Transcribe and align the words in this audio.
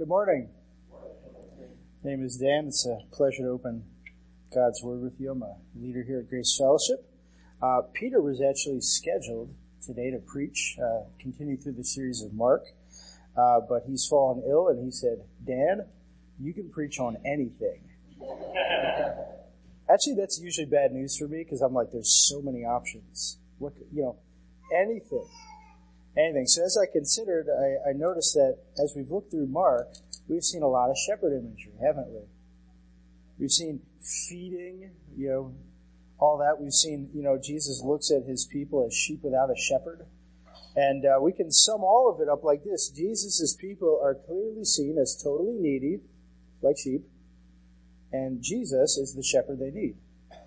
Good 0.00 0.08
morning. 0.08 0.48
My 2.02 2.10
name 2.10 2.24
is 2.24 2.38
Dan. 2.38 2.68
It's 2.68 2.86
a 2.86 3.00
pleasure 3.12 3.42
to 3.42 3.50
open 3.50 3.84
God's 4.50 4.82
Word 4.82 5.02
with 5.02 5.20
you. 5.20 5.30
I'm 5.30 5.42
a 5.42 5.56
leader 5.76 6.02
here 6.02 6.20
at 6.20 6.30
Grace 6.30 6.56
Fellowship. 6.58 7.04
Uh, 7.60 7.82
Peter 7.92 8.22
was 8.22 8.40
actually 8.40 8.80
scheduled 8.80 9.52
today 9.84 10.10
to 10.10 10.16
preach, 10.16 10.78
uh, 10.82 11.00
continue 11.18 11.58
through 11.58 11.74
the 11.74 11.84
series 11.84 12.22
of 12.22 12.32
Mark, 12.32 12.62
uh, 13.36 13.60
but 13.68 13.82
he's 13.86 14.06
fallen 14.08 14.42
ill 14.48 14.68
and 14.68 14.82
he 14.82 14.90
said, 14.90 15.18
Dan, 15.46 15.84
you 16.40 16.54
can 16.54 16.70
preach 16.70 16.98
on 16.98 17.18
anything. 17.26 17.82
actually, 19.92 20.14
that's 20.14 20.40
usually 20.40 20.64
bad 20.64 20.92
news 20.92 21.18
for 21.18 21.28
me 21.28 21.44
because 21.44 21.60
I'm 21.60 21.74
like, 21.74 21.90
there's 21.92 22.26
so 22.26 22.40
many 22.40 22.64
options. 22.64 23.36
What, 23.58 23.74
you 23.92 24.00
know, 24.00 24.16
anything 24.74 25.28
anything. 26.16 26.46
So 26.46 26.64
as 26.64 26.76
I 26.76 26.90
considered, 26.90 27.48
I, 27.48 27.90
I 27.90 27.92
noticed 27.92 28.34
that 28.34 28.58
as 28.82 28.94
we've 28.96 29.10
looked 29.10 29.30
through 29.30 29.46
Mark, 29.46 29.88
we've 30.28 30.44
seen 30.44 30.62
a 30.62 30.68
lot 30.68 30.90
of 30.90 30.96
shepherd 30.98 31.32
imagery, 31.32 31.72
haven't 31.80 32.08
we? 32.08 32.22
We've 33.38 33.50
seen 33.50 33.80
feeding, 34.02 34.90
you 35.16 35.28
know, 35.28 35.54
all 36.18 36.38
that. 36.38 36.60
We've 36.60 36.72
seen, 36.72 37.10
you 37.14 37.22
know, 37.22 37.38
Jesus 37.42 37.82
looks 37.82 38.10
at 38.10 38.24
his 38.24 38.44
people 38.44 38.86
as 38.86 38.94
sheep 38.94 39.20
without 39.22 39.50
a 39.50 39.56
shepherd. 39.56 40.06
And 40.76 41.04
uh, 41.04 41.18
we 41.20 41.32
can 41.32 41.50
sum 41.50 41.82
all 41.82 42.12
of 42.12 42.20
it 42.20 42.28
up 42.28 42.44
like 42.44 42.62
this 42.64 42.90
Jesus' 42.90 43.56
people 43.58 44.00
are 44.02 44.14
clearly 44.14 44.64
seen 44.64 44.98
as 44.98 45.20
totally 45.20 45.56
needy, 45.58 46.00
like 46.62 46.76
sheep, 46.78 47.02
and 48.12 48.42
Jesus 48.42 48.96
is 48.96 49.14
the 49.14 49.22
shepherd 49.22 49.58
they 49.58 49.70
need. 49.70 49.96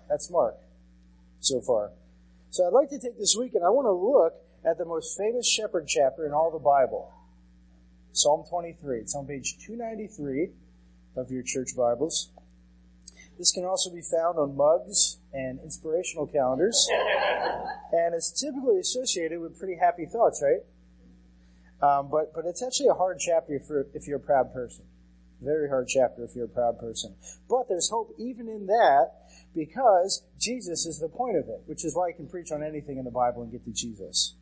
That's 0.08 0.30
Mark 0.30 0.56
so 1.40 1.60
far. 1.60 1.90
So 2.50 2.66
I'd 2.66 2.72
like 2.72 2.88
to 2.90 2.98
take 2.98 3.18
this 3.18 3.36
week 3.38 3.54
and 3.54 3.64
I 3.64 3.70
want 3.70 3.86
to 3.86 3.92
look 3.92 4.34
at 4.66 4.78
the 4.78 4.84
most 4.84 5.18
famous 5.18 5.48
shepherd 5.48 5.86
chapter 5.86 6.26
in 6.26 6.32
all 6.32 6.50
the 6.50 6.58
Bible. 6.58 7.12
Psalm 8.12 8.44
23. 8.48 9.00
It's 9.00 9.14
on 9.14 9.26
page 9.26 9.56
293 9.66 10.50
of 11.16 11.30
your 11.30 11.42
church 11.42 11.76
Bibles. 11.76 12.30
This 13.38 13.50
can 13.50 13.64
also 13.64 13.90
be 13.90 14.00
found 14.00 14.38
on 14.38 14.56
mugs 14.56 15.18
and 15.32 15.60
inspirational 15.60 16.26
calendars. 16.26 16.88
and 17.92 18.14
it's 18.14 18.30
typically 18.30 18.78
associated 18.78 19.40
with 19.40 19.58
pretty 19.58 19.76
happy 19.76 20.06
thoughts, 20.06 20.42
right? 20.42 20.62
Um, 21.82 22.08
but, 22.08 22.32
but 22.34 22.44
it's 22.46 22.62
actually 22.62 22.88
a 22.88 22.94
hard 22.94 23.18
chapter 23.18 23.60
for, 23.66 23.86
if 23.92 24.06
you're 24.06 24.16
a 24.16 24.20
proud 24.20 24.54
person. 24.54 24.84
Very 25.42 25.68
hard 25.68 25.88
chapter 25.88 26.24
if 26.24 26.34
you're 26.34 26.46
a 26.46 26.48
proud 26.48 26.78
person. 26.78 27.14
But 27.50 27.68
there's 27.68 27.90
hope 27.90 28.14
even 28.16 28.48
in 28.48 28.66
that 28.66 29.10
because 29.54 30.22
Jesus 30.40 30.86
is 30.86 31.00
the 31.00 31.08
point 31.08 31.36
of 31.36 31.48
it, 31.48 31.62
which 31.66 31.84
is 31.84 31.94
why 31.94 32.08
you 32.08 32.14
can 32.14 32.28
preach 32.28 32.50
on 32.50 32.62
anything 32.62 32.96
in 32.96 33.04
the 33.04 33.10
Bible 33.10 33.42
and 33.42 33.52
get 33.52 33.64
to 33.66 33.72
Jesus. 33.72 34.36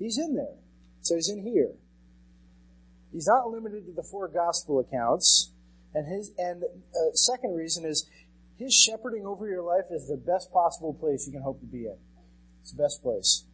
He's 0.00 0.18
in 0.18 0.34
there. 0.34 0.56
So 1.02 1.14
he's 1.14 1.28
in 1.28 1.42
here. 1.42 1.72
He's 3.12 3.26
not 3.26 3.50
limited 3.50 3.86
to 3.86 3.92
the 3.92 4.02
four 4.02 4.28
gospel 4.28 4.80
accounts. 4.80 5.52
And 5.94 6.06
his, 6.08 6.32
and 6.38 6.64
uh, 6.64 7.12
second 7.14 7.54
reason 7.54 7.84
is 7.84 8.08
his 8.56 8.74
shepherding 8.74 9.26
over 9.26 9.46
your 9.46 9.62
life 9.62 9.86
is 9.90 10.08
the 10.08 10.16
best 10.16 10.52
possible 10.52 10.94
place 10.94 11.26
you 11.26 11.32
can 11.32 11.42
hope 11.42 11.60
to 11.60 11.66
be 11.66 11.84
in. 11.86 11.96
It's 12.62 12.72
the 12.72 12.82
best 12.82 13.02
place. 13.02 13.44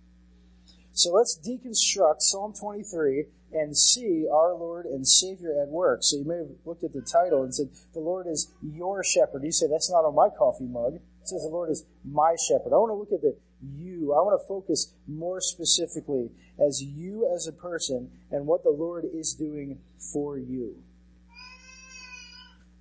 So 0.92 1.12
let's 1.12 1.38
deconstruct 1.38 2.20
Psalm 2.20 2.54
23 2.54 3.26
and 3.52 3.76
see 3.76 4.26
our 4.32 4.54
Lord 4.54 4.86
and 4.86 5.06
Savior 5.06 5.60
at 5.60 5.68
work. 5.68 6.00
So 6.02 6.16
you 6.16 6.24
may 6.24 6.36
have 6.36 6.48
looked 6.64 6.84
at 6.84 6.92
the 6.92 7.02
title 7.02 7.42
and 7.42 7.54
said, 7.54 7.68
the 7.92 8.00
Lord 8.00 8.26
is 8.26 8.52
your 8.62 9.02
shepherd. 9.02 9.42
You 9.44 9.52
say, 9.52 9.66
that's 9.70 9.90
not 9.90 10.04
on 10.04 10.14
my 10.14 10.28
coffee 10.28 10.66
mug. 10.66 10.94
It 10.94 11.28
says 11.28 11.42
the 11.42 11.48
Lord 11.48 11.70
is 11.70 11.84
my 12.04 12.36
shepherd. 12.48 12.72
I 12.72 12.78
want 12.78 12.90
to 12.90 12.94
look 12.94 13.12
at 13.12 13.22
the 13.22 13.36
you. 13.74 14.12
I 14.12 14.20
want 14.20 14.40
to 14.40 14.46
focus 14.46 14.92
more 15.06 15.40
specifically 15.40 16.30
as 16.58 16.82
you 16.82 17.30
as 17.34 17.46
a 17.46 17.52
person 17.52 18.10
and 18.30 18.46
what 18.46 18.62
the 18.62 18.70
Lord 18.70 19.04
is 19.12 19.34
doing 19.34 19.78
for 20.12 20.38
you. 20.38 20.76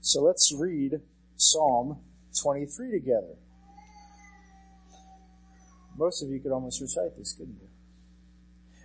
So 0.01 0.21
let's 0.21 0.53
read 0.55 1.01
Psalm 1.35 1.99
23 2.41 2.91
together. 2.91 3.35
Most 5.97 6.21
of 6.21 6.29
you 6.29 6.39
could 6.39 6.51
almost 6.51 6.81
recite 6.81 7.17
this, 7.17 7.33
couldn't 7.33 7.57
you? 7.61 7.69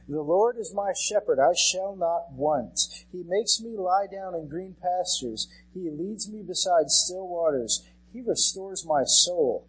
The 0.09 0.23
Lord 0.23 0.57
is 0.59 0.75
my 0.75 0.93
shepherd, 0.93 1.39
I 1.39 1.55
shall 1.55 1.95
not 1.95 2.33
want. 2.33 2.81
He 3.13 3.23
makes 3.23 3.61
me 3.61 3.77
lie 3.77 4.07
down 4.11 4.35
in 4.35 4.49
green 4.49 4.75
pastures. 4.83 5.49
He 5.73 5.89
leads 5.89 6.29
me 6.29 6.43
beside 6.43 6.91
still 6.91 7.29
waters. 7.29 7.87
He 8.13 8.21
restores 8.21 8.85
my 8.85 9.05
soul. 9.05 9.69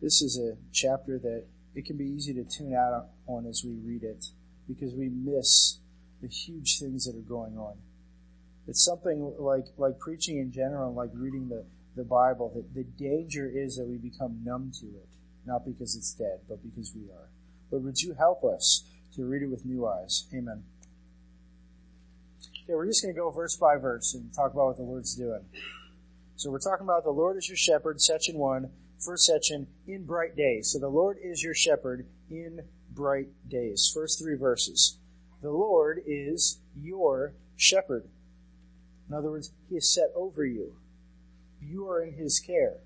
this 0.00 0.20
is 0.22 0.38
a 0.38 0.56
chapter 0.72 1.18
that 1.18 1.44
it 1.74 1.84
can 1.84 1.96
be 1.96 2.04
easy 2.04 2.34
to 2.34 2.44
tune 2.44 2.74
out 2.74 3.08
on 3.26 3.46
as 3.46 3.62
we 3.64 3.76
read 3.84 4.02
it 4.02 4.26
because 4.68 4.94
we 4.94 5.08
miss 5.08 5.78
the 6.22 6.28
huge 6.28 6.78
things 6.78 7.04
that 7.04 7.16
are 7.16 7.28
going 7.28 7.56
on. 7.58 7.74
It's 8.66 8.84
something 8.84 9.34
like, 9.38 9.66
like 9.76 9.98
preaching 9.98 10.38
in 10.38 10.50
general, 10.50 10.92
like 10.92 11.10
reading 11.14 11.48
the, 11.48 11.64
the 11.94 12.04
Bible, 12.04 12.52
that 12.54 12.74
the 12.74 12.84
danger 12.84 13.50
is 13.52 13.76
that 13.76 13.86
we 13.86 13.96
become 13.96 14.42
numb 14.44 14.72
to 14.80 14.86
it. 14.86 15.08
Not 15.46 15.64
because 15.64 15.94
it's 15.94 16.12
dead, 16.12 16.40
but 16.48 16.62
because 16.62 16.92
we 16.94 17.10
are. 17.12 17.28
But 17.70 17.82
would 17.82 18.00
you 18.00 18.14
help 18.14 18.42
us 18.42 18.84
to 19.14 19.24
read 19.24 19.42
it 19.42 19.50
with 19.50 19.64
new 19.64 19.86
eyes? 19.86 20.26
Amen. 20.34 20.64
Okay, 22.64 22.74
we're 22.74 22.86
just 22.86 23.02
going 23.02 23.14
to 23.14 23.20
go 23.20 23.30
verse 23.30 23.56
by 23.56 23.76
verse 23.76 24.14
and 24.14 24.34
talk 24.34 24.52
about 24.52 24.66
what 24.66 24.76
the 24.76 24.82
Lord's 24.82 25.14
doing. 25.14 25.44
So 26.34 26.50
we're 26.50 26.58
talking 26.58 26.84
about 26.84 27.04
the 27.04 27.10
Lord 27.10 27.36
is 27.36 27.48
your 27.48 27.56
shepherd, 27.56 28.00
section 28.00 28.38
one 28.38 28.70
first 28.98 29.26
section, 29.26 29.66
in 29.86 30.04
bright 30.04 30.36
days. 30.36 30.70
So 30.72 30.78
the 30.78 30.88
Lord 30.88 31.18
is 31.22 31.42
your 31.42 31.54
shepherd 31.54 32.06
in 32.30 32.62
bright 32.90 33.28
days. 33.48 33.90
First 33.92 34.18
three 34.18 34.36
verses. 34.36 34.98
The 35.42 35.50
Lord 35.50 36.02
is 36.06 36.60
your 36.74 37.34
shepherd. 37.56 38.08
In 39.08 39.14
other 39.14 39.30
words, 39.30 39.52
He 39.68 39.76
is 39.76 39.92
set 39.92 40.10
over 40.14 40.44
you. 40.44 40.74
You 41.60 41.88
are 41.88 42.02
in 42.02 42.14
His 42.14 42.40
care. 42.40 42.78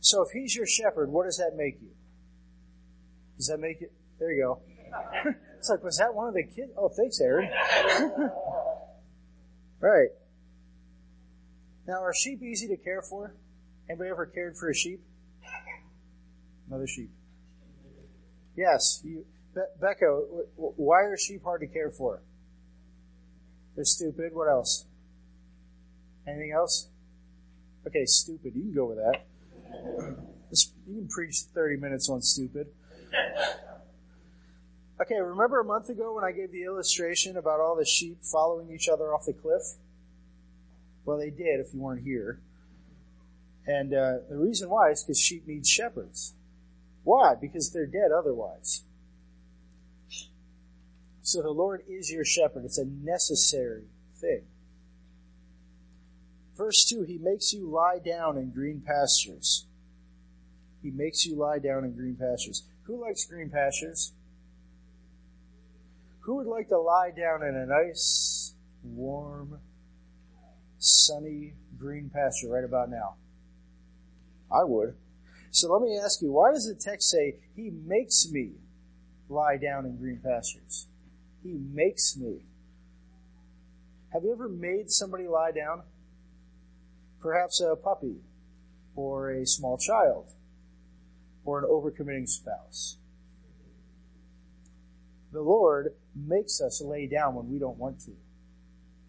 So 0.00 0.22
if 0.22 0.30
He's 0.32 0.56
your 0.56 0.66
shepherd, 0.66 1.10
what 1.10 1.24
does 1.24 1.38
that 1.38 1.52
make 1.56 1.80
you? 1.80 1.90
Does 3.36 3.48
that 3.48 3.58
make 3.58 3.82
it? 3.82 3.92
There 4.18 4.32
you 4.32 4.42
go. 4.42 4.60
it's 5.58 5.68
like, 5.70 5.82
was 5.82 5.98
that 5.98 6.14
one 6.14 6.28
of 6.28 6.34
the 6.34 6.44
kids? 6.44 6.72
Oh, 6.76 6.88
thanks, 6.88 7.20
Aaron. 7.20 7.50
right. 9.80 10.10
Now, 11.86 12.02
are 12.02 12.14
sheep 12.14 12.42
easy 12.42 12.68
to 12.68 12.76
care 12.76 13.02
for? 13.02 13.34
Anybody 13.88 14.10
ever 14.10 14.26
cared 14.26 14.56
for 14.56 14.70
a 14.70 14.74
sheep? 14.74 15.00
Another 16.68 16.86
sheep. 16.86 17.10
Yes, 18.56 19.00
you, 19.04 19.24
Be- 19.54 19.60
Becca. 19.80 20.06
Why 20.56 21.02
are 21.02 21.16
sheep 21.16 21.42
hard 21.42 21.60
to 21.60 21.66
care 21.66 21.90
for? 21.90 22.22
They're 23.74 23.84
stupid. 23.84 24.34
What 24.34 24.48
else? 24.48 24.86
Anything 26.26 26.52
else? 26.52 26.88
Okay, 27.86 28.04
stupid. 28.06 28.52
You 28.54 28.62
can 28.62 28.74
go 28.74 28.86
with 28.86 28.98
that. 28.98 29.24
You 30.86 30.94
can 31.00 31.08
preach 31.08 31.40
30 31.54 31.76
minutes 31.78 32.08
on 32.08 32.20
stupid. 32.22 32.68
Okay, 35.00 35.20
remember 35.20 35.60
a 35.60 35.64
month 35.64 35.88
ago 35.88 36.14
when 36.14 36.22
I 36.22 36.30
gave 36.32 36.52
the 36.52 36.62
illustration 36.62 37.36
about 37.36 37.58
all 37.58 37.74
the 37.74 37.84
sheep 37.84 38.18
following 38.22 38.70
each 38.70 38.88
other 38.88 39.12
off 39.12 39.24
the 39.26 39.32
cliff? 39.32 39.62
Well, 41.04 41.18
they 41.18 41.30
did 41.30 41.58
if 41.58 41.74
you 41.74 41.80
weren't 41.80 42.04
here. 42.04 42.40
And 43.66 43.94
uh, 43.94 44.18
the 44.28 44.36
reason 44.36 44.70
why 44.70 44.90
is 44.90 45.02
because 45.02 45.20
sheep 45.20 45.46
need 45.46 45.66
shepherds. 45.66 46.34
Why? 47.04 47.34
Because 47.40 47.72
they're 47.72 47.86
dead 47.86 48.10
otherwise. 48.16 48.84
So 51.22 51.42
the 51.42 51.50
Lord 51.50 51.82
is 51.88 52.10
your 52.10 52.24
shepherd. 52.24 52.64
It's 52.64 52.78
a 52.78 52.84
necessary 52.84 53.84
thing. 54.20 54.42
Verse 56.56 56.84
2, 56.88 57.02
He 57.02 57.18
makes 57.18 57.52
you 57.52 57.68
lie 57.68 57.98
down 58.04 58.36
in 58.36 58.50
green 58.50 58.82
pastures. 58.84 59.66
He 60.82 60.90
makes 60.90 61.24
you 61.24 61.36
lie 61.36 61.60
down 61.60 61.84
in 61.84 61.94
green 61.94 62.16
pastures. 62.16 62.64
Who 62.84 63.00
likes 63.00 63.24
green 63.24 63.50
pastures? 63.50 64.12
Who 66.20 66.36
would 66.36 66.46
like 66.46 66.68
to 66.68 66.78
lie 66.78 67.10
down 67.16 67.42
in 67.42 67.54
a 67.54 67.66
nice, 67.66 68.54
warm, 68.82 69.60
sunny 70.78 71.54
green 71.78 72.10
pasture 72.12 72.48
right 72.48 72.64
about 72.64 72.90
now? 72.90 73.14
I 74.52 74.64
would. 74.64 74.94
So 75.50 75.72
let 75.72 75.82
me 75.82 75.98
ask 75.98 76.22
you, 76.22 76.32
why 76.32 76.52
does 76.52 76.66
the 76.66 76.74
text 76.74 77.10
say, 77.10 77.36
He 77.54 77.70
makes 77.70 78.30
me 78.30 78.52
lie 79.28 79.56
down 79.56 79.86
in 79.86 79.96
green 79.96 80.20
pastures? 80.22 80.86
He 81.42 81.52
makes 81.52 82.16
me. 82.16 82.40
Have 84.12 84.24
you 84.24 84.32
ever 84.32 84.48
made 84.48 84.90
somebody 84.90 85.26
lie 85.26 85.52
down? 85.52 85.82
Perhaps 87.20 87.60
a 87.60 87.76
puppy, 87.76 88.16
or 88.94 89.30
a 89.30 89.46
small 89.46 89.78
child, 89.78 90.30
or 91.44 91.58
an 91.58 91.64
overcommitting 91.64 92.28
spouse. 92.28 92.96
The 95.32 95.40
Lord 95.40 95.94
makes 96.14 96.60
us 96.60 96.82
lay 96.82 97.06
down 97.06 97.34
when 97.34 97.50
we 97.50 97.58
don't 97.58 97.78
want 97.78 98.00
to. 98.00 98.12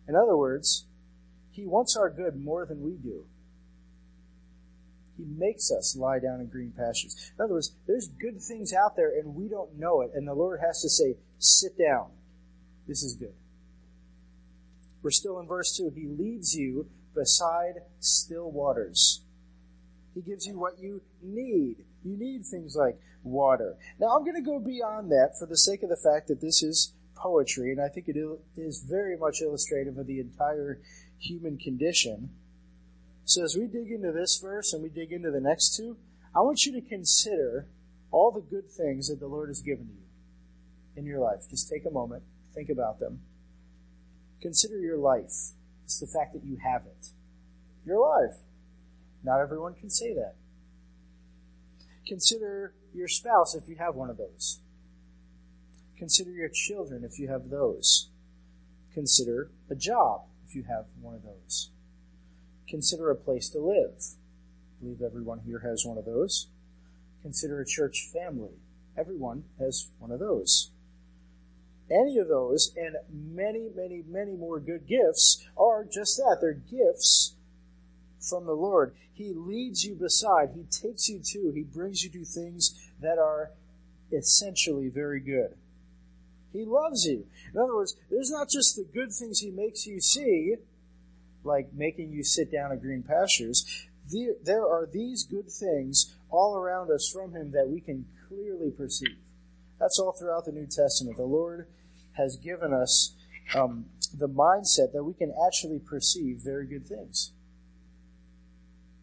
In 0.08 0.16
other 0.16 0.38
words, 0.38 0.86
He 1.52 1.66
wants 1.66 1.98
our 1.98 2.10
good 2.10 2.36
more 2.36 2.66
than 2.66 2.82
we 2.82 2.92
do. 2.92 3.26
He 5.18 5.26
makes 5.26 5.72
us 5.72 5.96
lie 5.96 6.20
down 6.20 6.40
in 6.42 6.48
green 6.48 6.74
pastures. 6.76 7.32
In 7.38 7.44
other 7.44 7.54
words, 7.54 7.76
there's 7.88 8.08
good 8.08 8.42
things 8.42 8.74
out 8.74 8.96
there 8.96 9.18
and 9.18 9.36
we 9.36 9.48
don't 9.48 9.78
know 9.78 10.02
it, 10.02 10.12
and 10.16 10.28
the 10.28 10.34
Lord 10.34 10.60
has 10.66 10.82
to 10.82 10.90
say, 10.90 11.18
sit 11.38 11.78
down. 11.78 12.08
This 12.88 13.04
is 13.04 13.16
good. 13.16 13.34
We're 15.02 15.12
still 15.12 15.40
in 15.40 15.48
verse 15.48 15.76
2. 15.78 15.92
He 15.96 16.08
leads 16.08 16.56
you 16.56 16.88
beside 17.14 17.76
still 18.00 18.52
waters. 18.52 19.22
He 20.16 20.22
gives 20.22 20.46
you 20.46 20.60
what 20.60 20.80
you 20.80 21.02
need. 21.22 21.86
You 22.04 22.18
need 22.18 22.46
things 22.46 22.76
like 22.76 23.00
water. 23.24 23.76
Now 24.00 24.16
I'm 24.16 24.24
going 24.24 24.36
to 24.36 24.42
go 24.42 24.60
beyond 24.60 25.12
that 25.12 25.38
for 25.38 25.46
the 25.46 25.58
sake 25.58 25.84
of 25.84 25.90
the 25.90 25.98
fact 25.98 26.28
that 26.28 26.42
this 26.42 26.64
is 26.64 26.94
poetry, 27.16 27.72
and 27.72 27.82
I 27.82 27.88
think 27.88 28.08
it 28.08 28.18
is 28.58 28.80
very 28.80 29.18
much 29.18 29.42
illustrative 29.42 29.98
of 29.98 30.08
the 30.08 30.20
entire 30.20 30.80
human 31.20 31.58
condition. 31.58 32.32
So 33.26 33.44
as 33.44 33.56
we 33.58 33.68
dig 33.68 33.92
into 33.92 34.12
this 34.12 34.38
verse 34.38 34.74
and 34.74 34.84
we 34.84 34.90
dig 34.90 35.12
into 35.12 35.32
the 35.32 35.40
next 35.40 35.76
two, 35.78 35.98
I 36.36 36.42
want 36.42 36.66
you 36.66 36.74
to 36.74 36.82
consider 36.82 37.68
all 38.12 38.32
the 38.32 38.42
good 38.42 38.70
things 38.70 39.08
that 39.08 39.20
the 39.20 39.28
Lord 39.28 39.50
has 39.50 39.62
given 39.62 39.88
to 39.88 39.94
you 39.94 40.08
in 40.96 41.06
your 41.06 41.20
life. 41.20 41.50
Just 41.50 41.70
take 41.70 41.86
a 41.86 41.92
moment, 41.92 42.24
think 42.54 42.70
about 42.70 43.00
them. 43.00 43.22
Consider 44.42 44.78
your 44.78 44.98
life. 44.98 45.54
It's 45.86 46.00
the 46.00 46.08
fact 46.08 46.34
that 46.34 46.44
you 46.44 46.58
have 46.64 46.86
it. 46.86 47.08
You're 47.86 47.98
alive. 47.98 48.38
Not 49.24 49.40
everyone 49.40 49.74
can 49.74 49.90
say 49.90 50.14
that. 50.14 50.36
Consider 52.06 52.74
your 52.94 53.08
spouse 53.08 53.56
if 53.56 53.70
you 53.70 53.78
have 53.78 53.96
one 53.96 54.10
of 54.10 54.18
those. 54.18 54.60
Consider 55.98 56.32
your 56.32 56.50
children 56.50 57.04
if 57.04 57.20
you 57.20 57.30
have 57.30 57.50
those. 57.50 58.10
Consider 58.94 59.50
a 59.70 59.76
job 59.76 60.24
if 60.46 60.56
you 60.56 60.64
have 60.64 60.86
one 61.02 61.16
of 61.16 61.24
those. 61.24 61.70
Consider 62.74 63.12
a 63.12 63.16
place 63.16 63.50
to 63.50 63.60
live. 63.60 63.94
I 64.02 64.82
believe 64.82 65.04
everyone 65.04 65.42
here 65.46 65.60
has 65.60 65.86
one 65.86 66.00
of 66.00 66.06
those. 66.06 66.48
Consider 67.22 67.62
a 67.62 67.68
church 67.68 68.10
family. 68.12 68.56
Everyone 68.98 69.44
has 69.60 69.92
one 70.00 70.10
of 70.10 70.20
those. 70.20 70.72
Any 71.92 72.18
of 72.18 72.30
those 72.30 72.74
and 72.76 72.96
many, 73.12 73.70
many, 73.76 74.02
many 74.10 74.36
more 74.36 74.60
good 74.60 74.88
gifts 74.88 75.46
are 75.56 75.84
just 75.84 76.18
that. 76.18 76.40
They're 76.42 76.54
gifts 76.54 77.36
from 78.20 78.48
the 78.48 78.56
Lord. 78.56 78.96
He 79.14 79.34
leads 79.36 79.84
you 79.84 79.94
beside. 79.94 80.50
He 80.56 80.64
takes 80.64 81.08
you 81.08 81.22
to. 81.24 81.52
He 81.54 81.62
brings 81.62 82.04
you 82.04 82.10
to 82.10 82.26
things 82.26 82.74
that 83.00 83.20
are 83.20 83.52
essentially 84.12 84.90
very 84.90 85.20
good. 85.20 85.58
He 86.52 86.66
loves 86.66 87.06
you. 87.06 87.28
In 87.54 87.60
other 87.62 87.76
words, 87.76 87.96
there's 88.10 88.32
not 88.32 88.50
just 88.50 88.76
the 88.76 88.88
good 88.92 89.14
things 89.14 89.42
He 89.42 89.52
makes 89.52 89.86
you 89.86 90.00
see, 90.00 90.56
like 91.44 91.74
making 91.74 92.12
you 92.12 92.24
sit 92.24 92.52
down 92.52 92.72
in 92.72 92.80
green 92.80 93.04
pastures. 93.04 93.88
There 94.44 94.66
are 94.66 94.88
these 94.92 95.24
good 95.24 95.50
things 95.50 96.16
all 96.30 96.56
around 96.56 96.92
us 96.92 97.10
from 97.10 97.34
Him 97.34 97.52
that 97.52 97.70
we 97.70 97.80
can 97.82 98.06
clearly 98.28 98.72
perceive. 98.72 99.18
That's 99.80 100.00
all 100.00 100.12
throughout 100.12 100.46
the 100.46 100.52
New 100.52 100.68
Testament. 100.68 101.18
The 101.18 101.24
Lord 101.24 101.68
has 102.14 102.38
given 102.38 102.74
us 102.74 103.16
um, 103.56 103.86
the 104.18 104.30
mindset 104.30 104.94
that 104.94 105.04
we 105.04 105.14
can 105.14 105.34
actually 105.46 105.80
perceive 105.80 106.38
very 106.44 106.66
good 106.66 106.88
things. 106.88 107.32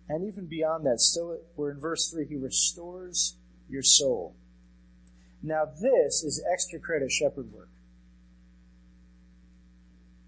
And 0.08 0.26
even 0.26 0.46
beyond 0.46 0.86
that, 0.86 1.00
still 1.00 1.38
we're 1.56 1.70
in 1.70 1.80
verse 1.80 2.10
3, 2.10 2.26
he 2.26 2.36
restores 2.36 3.36
your 3.68 3.82
soul. 3.82 4.34
Now 5.42 5.64
this 5.64 6.22
is 6.22 6.42
extra 6.52 6.78
credit 6.78 7.12
shepherd 7.12 7.52
work. 7.52 7.70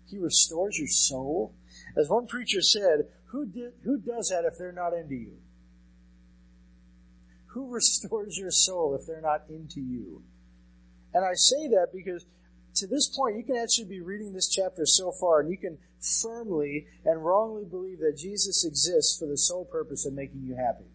He 0.06 0.18
restores 0.18 0.78
your 0.78 0.88
soul. 0.88 1.54
As 1.96 2.08
one 2.08 2.26
preacher 2.26 2.60
said, 2.60 3.08
who, 3.26 3.46
did, 3.46 3.72
who 3.84 3.98
does 3.98 4.28
that 4.28 4.44
if 4.44 4.58
they're 4.58 4.72
not 4.72 4.92
into 4.92 5.14
you? 5.14 5.36
Who 7.48 7.70
restores 7.74 8.36
your 8.36 8.50
soul 8.50 8.94
if 8.94 9.06
they're 9.06 9.20
not 9.20 9.44
into 9.48 9.80
you? 9.80 10.22
And 11.14 11.24
I 11.24 11.34
say 11.34 11.68
that 11.68 11.88
because 11.92 12.24
to 12.76 12.86
this 12.86 13.08
point, 13.14 13.36
you 13.36 13.44
can 13.44 13.56
actually 13.56 13.88
be 13.88 14.00
reading 14.00 14.32
this 14.32 14.48
chapter 14.48 14.86
so 14.86 15.12
far 15.12 15.40
and 15.40 15.50
you 15.50 15.58
can 15.58 15.78
firmly 16.00 16.86
and 17.04 17.24
wrongly 17.24 17.64
believe 17.64 17.98
that 18.00 18.16
Jesus 18.16 18.64
exists 18.64 19.18
for 19.18 19.26
the 19.26 19.36
sole 19.36 19.66
purpose 19.66 20.06
of 20.06 20.14
making 20.14 20.42
you 20.42 20.56
happy. 20.56 20.86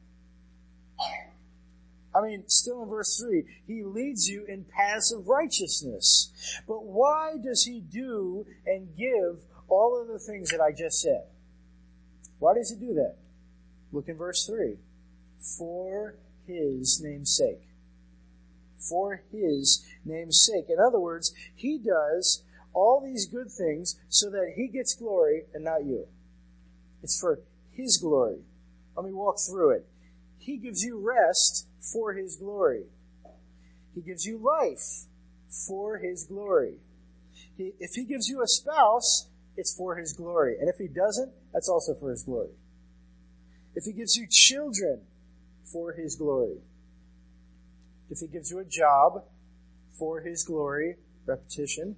I 2.16 2.22
mean, 2.22 2.44
still 2.48 2.82
in 2.82 2.90
verse 2.90 3.20
3, 3.20 3.44
he 3.68 3.84
leads 3.84 4.28
you 4.28 4.44
in 4.46 4.66
paths 4.66 5.12
of 5.12 5.28
righteousness. 5.28 6.32
But 6.68 6.84
why 6.84 7.36
does 7.44 7.64
he 7.64 7.80
do 7.80 8.46
and 8.66 8.96
give 8.98 9.46
all 9.68 10.00
of 10.02 10.08
the 10.08 10.20
things 10.20 10.50
that 10.52 10.62
I 10.62 10.72
just 10.72 11.02
said? 11.02 11.24
Why 12.40 12.54
does 12.54 12.70
he 12.70 12.76
do 12.76 12.94
that? 12.96 13.16
Look 13.92 14.08
in 14.08 14.18
verse 14.18 14.46
3. 14.46 14.76
For 15.40 16.16
his 16.46 17.02
name's 17.04 17.36
sake 17.36 17.68
for 18.88 19.24
his 19.32 19.86
name's 20.06 20.42
sake. 20.42 20.66
In 20.70 20.78
other 20.80 21.00
words, 21.00 21.34
he 21.56 21.78
does 21.78 22.44
all 22.74 23.02
these 23.04 23.26
good 23.26 23.52
things 23.52 24.00
so 24.10 24.30
that 24.30 24.54
he 24.56 24.68
gets 24.68 24.94
glory 24.94 25.44
and 25.54 25.64
not 25.64 25.86
you. 25.86 26.06
It's 27.04 27.20
for 27.20 27.40
his 27.72 27.98
glory. 27.98 28.40
Let 28.96 29.06
me 29.06 29.14
walk 29.14 29.38
through 29.40 29.72
it. 29.72 29.86
He 30.38 30.58
gives 30.58 30.84
you 30.84 31.00
rest 31.00 31.68
for 31.80 32.14
his 32.14 32.38
glory. 32.38 32.84
He 33.94 34.02
gives 34.02 34.26
you 34.26 34.38
life 34.38 35.06
for 35.68 35.98
his 35.98 36.26
glory. 36.26 36.76
He, 37.58 37.74
if 37.80 37.92
he 37.94 38.06
gives 38.06 38.28
you 38.28 38.42
a 38.42 38.48
spouse, 38.48 39.28
it's 39.58 39.76
for 39.76 39.98
his 39.98 40.14
glory. 40.14 40.56
And 40.60 40.70
if 40.70 40.78
he 40.78 40.88
doesn't, 40.88 41.32
that's 41.54 41.68
also 41.68 41.96
for 41.96 42.12
his 42.12 42.24
glory. 42.24 42.52
If 43.76 43.84
he 43.84 43.92
gives 43.92 44.16
you 44.16 44.28
children, 44.30 45.02
for 45.72 45.94
his 45.94 46.16
glory 46.16 46.60
if 48.10 48.20
he 48.20 48.28
gives 48.28 48.50
you 48.52 48.60
a 48.60 48.66
job 48.66 49.24
for 49.98 50.22
his 50.22 50.44
glory, 50.44 50.96
repetition, 51.26 51.96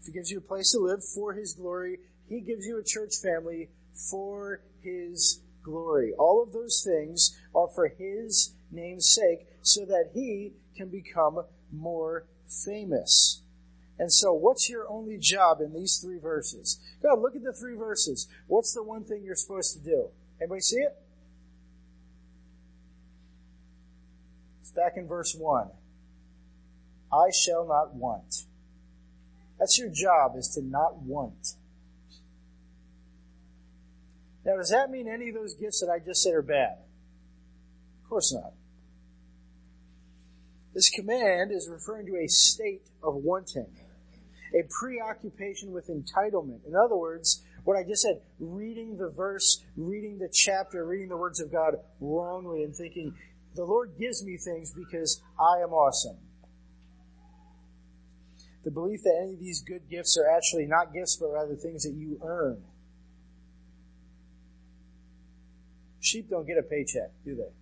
if 0.00 0.06
he 0.06 0.12
gives 0.12 0.30
you 0.30 0.38
a 0.38 0.42
place 0.42 0.72
to 0.72 0.78
live 0.78 1.04
for 1.04 1.34
his 1.34 1.54
glory, 1.54 1.98
he 2.28 2.40
gives 2.40 2.66
you 2.66 2.78
a 2.78 2.84
church 2.84 3.14
family 3.22 3.68
for 4.10 4.62
his 4.82 5.42
glory. 5.62 6.12
All 6.18 6.42
of 6.42 6.52
those 6.52 6.82
things 6.84 7.38
are 7.54 7.68
for 7.68 7.88
his 7.88 8.54
name's 8.70 9.14
sake 9.14 9.46
so 9.62 9.84
that 9.84 10.10
he 10.14 10.54
can 10.76 10.88
become 10.88 11.44
more 11.72 12.26
famous. 12.64 13.42
And 13.98 14.12
so, 14.12 14.32
what's 14.32 14.68
your 14.68 14.88
only 14.88 15.18
job 15.18 15.60
in 15.60 15.72
these 15.72 15.98
three 15.98 16.18
verses? 16.18 16.80
God, 17.02 17.20
look 17.20 17.36
at 17.36 17.44
the 17.44 17.52
three 17.52 17.76
verses. 17.76 18.28
What's 18.48 18.74
the 18.74 18.82
one 18.82 19.04
thing 19.04 19.22
you're 19.24 19.36
supposed 19.36 19.72
to 19.74 19.78
do? 19.78 20.08
Anybody 20.40 20.60
see 20.60 20.78
it? 20.78 20.96
It's 24.62 24.72
back 24.72 24.94
in 24.96 25.06
verse 25.06 25.34
1. 25.38 25.68
I 27.12 27.30
shall 27.30 27.66
not 27.66 27.94
want. 27.94 28.46
That's 29.58 29.78
your 29.78 29.90
job, 29.90 30.36
is 30.36 30.48
to 30.54 30.62
not 30.62 30.96
want. 30.96 31.54
Now, 34.44 34.56
does 34.56 34.70
that 34.70 34.90
mean 34.90 35.08
any 35.08 35.28
of 35.28 35.34
those 35.34 35.54
gifts 35.54 35.80
that 35.80 35.90
I 35.90 36.04
just 36.04 36.22
said 36.22 36.34
are 36.34 36.42
bad? 36.42 36.78
Of 38.02 38.10
course 38.10 38.34
not. 38.34 38.52
This 40.74 40.90
command 40.90 41.52
is 41.52 41.68
referring 41.70 42.06
to 42.06 42.16
a 42.16 42.26
state 42.26 42.82
of 43.02 43.14
wanting, 43.14 43.68
a 44.54 44.62
preoccupation 44.70 45.72
with 45.72 45.88
entitlement. 45.88 46.64
In 46.66 46.74
other 46.76 46.96
words, 46.96 47.42
what 47.64 47.76
I 47.76 47.82
just 47.82 48.02
said, 48.02 48.20
reading 48.38 48.96
the 48.96 49.10
verse, 49.10 49.64
reading 49.76 50.18
the 50.18 50.28
chapter, 50.32 50.86
reading 50.86 51.08
the 51.08 51.16
words 51.16 51.40
of 51.40 51.50
God 51.50 51.74
wrongly 52.00 52.62
and 52.62 52.74
thinking, 52.74 53.14
the 53.54 53.64
Lord 53.64 53.92
gives 53.98 54.24
me 54.24 54.36
things 54.36 54.72
because 54.72 55.20
I 55.38 55.62
am 55.62 55.70
awesome. 55.70 56.18
The 58.64 58.70
belief 58.70 59.02
that 59.02 59.18
any 59.22 59.34
of 59.34 59.40
these 59.40 59.62
good 59.62 59.82
gifts 59.90 60.16
are 60.16 60.28
actually 60.28 60.66
not 60.66 60.92
gifts, 60.92 61.16
but 61.16 61.28
rather 61.28 61.54
things 61.54 61.82
that 61.82 61.92
you 61.92 62.18
earn. 62.22 62.62
Sheep 66.00 66.30
don't 66.30 66.46
get 66.46 66.58
a 66.58 66.62
paycheck, 66.62 67.10
do 67.24 67.34
they? 67.34 67.52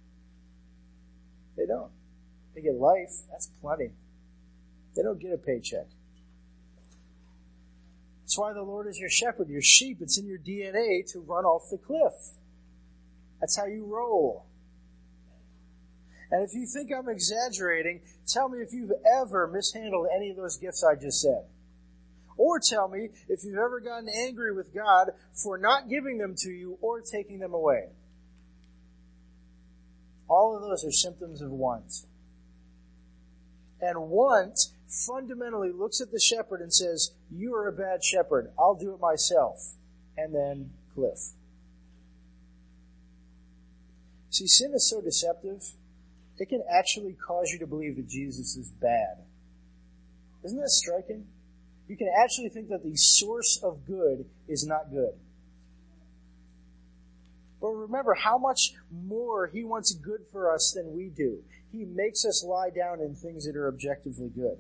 They 1.57 1.67
don't. 1.67 1.91
They 2.55 2.63
get 2.63 2.75
life. 2.75 3.11
That's 3.31 3.51
plenty. 3.61 3.91
They 4.95 5.03
don't 5.03 5.21
get 5.21 5.33
a 5.33 5.39
paycheck. 5.39 5.87
That's 8.33 8.39
why 8.39 8.55
the 8.55 8.63
Lord 8.63 8.87
is 8.87 8.99
your 8.99 9.11
shepherd. 9.11 9.51
Your 9.51 9.61
sheep, 9.61 9.99
it's 10.01 10.19
in 10.19 10.27
your 10.27 10.39
DNA 10.39 11.05
to 11.13 11.21
run 11.21 11.45
off 11.45 11.69
the 11.71 11.77
cliff. 11.77 12.15
That's 13.39 13.59
how 13.59 13.67
you 13.67 13.85
roll. 13.85 14.47
And 16.31 16.43
if 16.43 16.55
you 16.55 16.65
think 16.65 16.91
I'm 16.97 17.11
exaggerating, 17.11 18.01
tell 18.27 18.49
me 18.49 18.61
if 18.61 18.73
you've 18.73 18.93
ever 19.21 19.49
mishandled 19.49 20.07
any 20.17 20.31
of 20.31 20.39
those 20.39 20.57
gifts 20.57 20.83
I 20.83 20.95
just 20.95 21.21
said. 21.21 21.45
Or 22.39 22.59
tell 22.59 22.89
me 22.89 23.11
if 23.29 23.45
you've 23.45 23.59
ever 23.59 23.81
gotten 23.81 24.09
angry 24.09 24.55
with 24.55 24.75
God 24.75 25.11
for 25.35 25.59
not 25.59 25.91
giving 25.91 26.17
them 26.17 26.35
to 26.39 26.51
you 26.51 26.79
or 26.81 27.03
taking 27.03 27.39
them 27.39 27.53
away. 27.53 27.91
All 30.27 30.57
of 30.57 30.63
those 30.63 30.87
are 30.87 30.91
symptoms 30.91 31.43
of 31.43 31.51
want. 31.51 32.07
And 33.83 34.09
want 34.09 34.59
fundamentally 34.93 35.73
looks 35.73 36.01
at 36.01 36.13
the 36.13 36.21
shepherd 36.21 36.61
and 36.61 36.73
says, 36.73 37.13
you 37.31 37.55
are 37.55 37.69
a 37.69 37.73
bad 37.73 38.05
shepherd. 38.05 38.53
I'll 38.59 38.75
do 38.75 38.93
it 38.95 39.01
myself. 39.01 39.75
And 40.17 40.35
then 40.35 40.71
cliff. 40.95 41.19
See, 44.31 44.47
sin 44.47 44.73
is 44.75 44.89
so 44.89 45.01
deceptive, 45.01 45.63
it 46.39 46.49
can 46.49 46.63
actually 46.71 47.15
cause 47.15 47.51
you 47.53 47.59
to 47.59 47.67
believe 47.67 47.97
that 47.97 48.09
Jesus 48.09 48.57
is 48.57 48.71
bad. 48.71 49.19
Isn't 50.45 50.59
that 50.59 50.71
striking? 50.71 51.27
You 51.89 51.97
can 51.97 52.09
actually 52.19 52.49
think 52.49 52.69
that 52.71 52.83
the 52.83 52.97
source 52.97 53.61
of 53.63 53.87
good 53.87 54.25
is 54.49 54.67
not 54.67 54.91
good. 54.91 55.13
But 57.61 57.69
remember 57.69 58.15
how 58.15 58.39
much 58.39 58.73
more 58.91 59.47
He 59.47 59.63
wants 59.63 59.95
good 59.95 60.23
for 60.33 60.53
us 60.53 60.73
than 60.75 60.97
we 60.97 61.11
do. 61.11 61.39
He 61.71 61.85
makes 61.85 62.25
us 62.25 62.45
lie 62.45 62.71
down 62.71 63.01
in 63.01 63.15
things 63.15 63.47
that 63.47 63.57
are 63.57 63.69
objectively 63.69 64.31
good. 64.35 64.59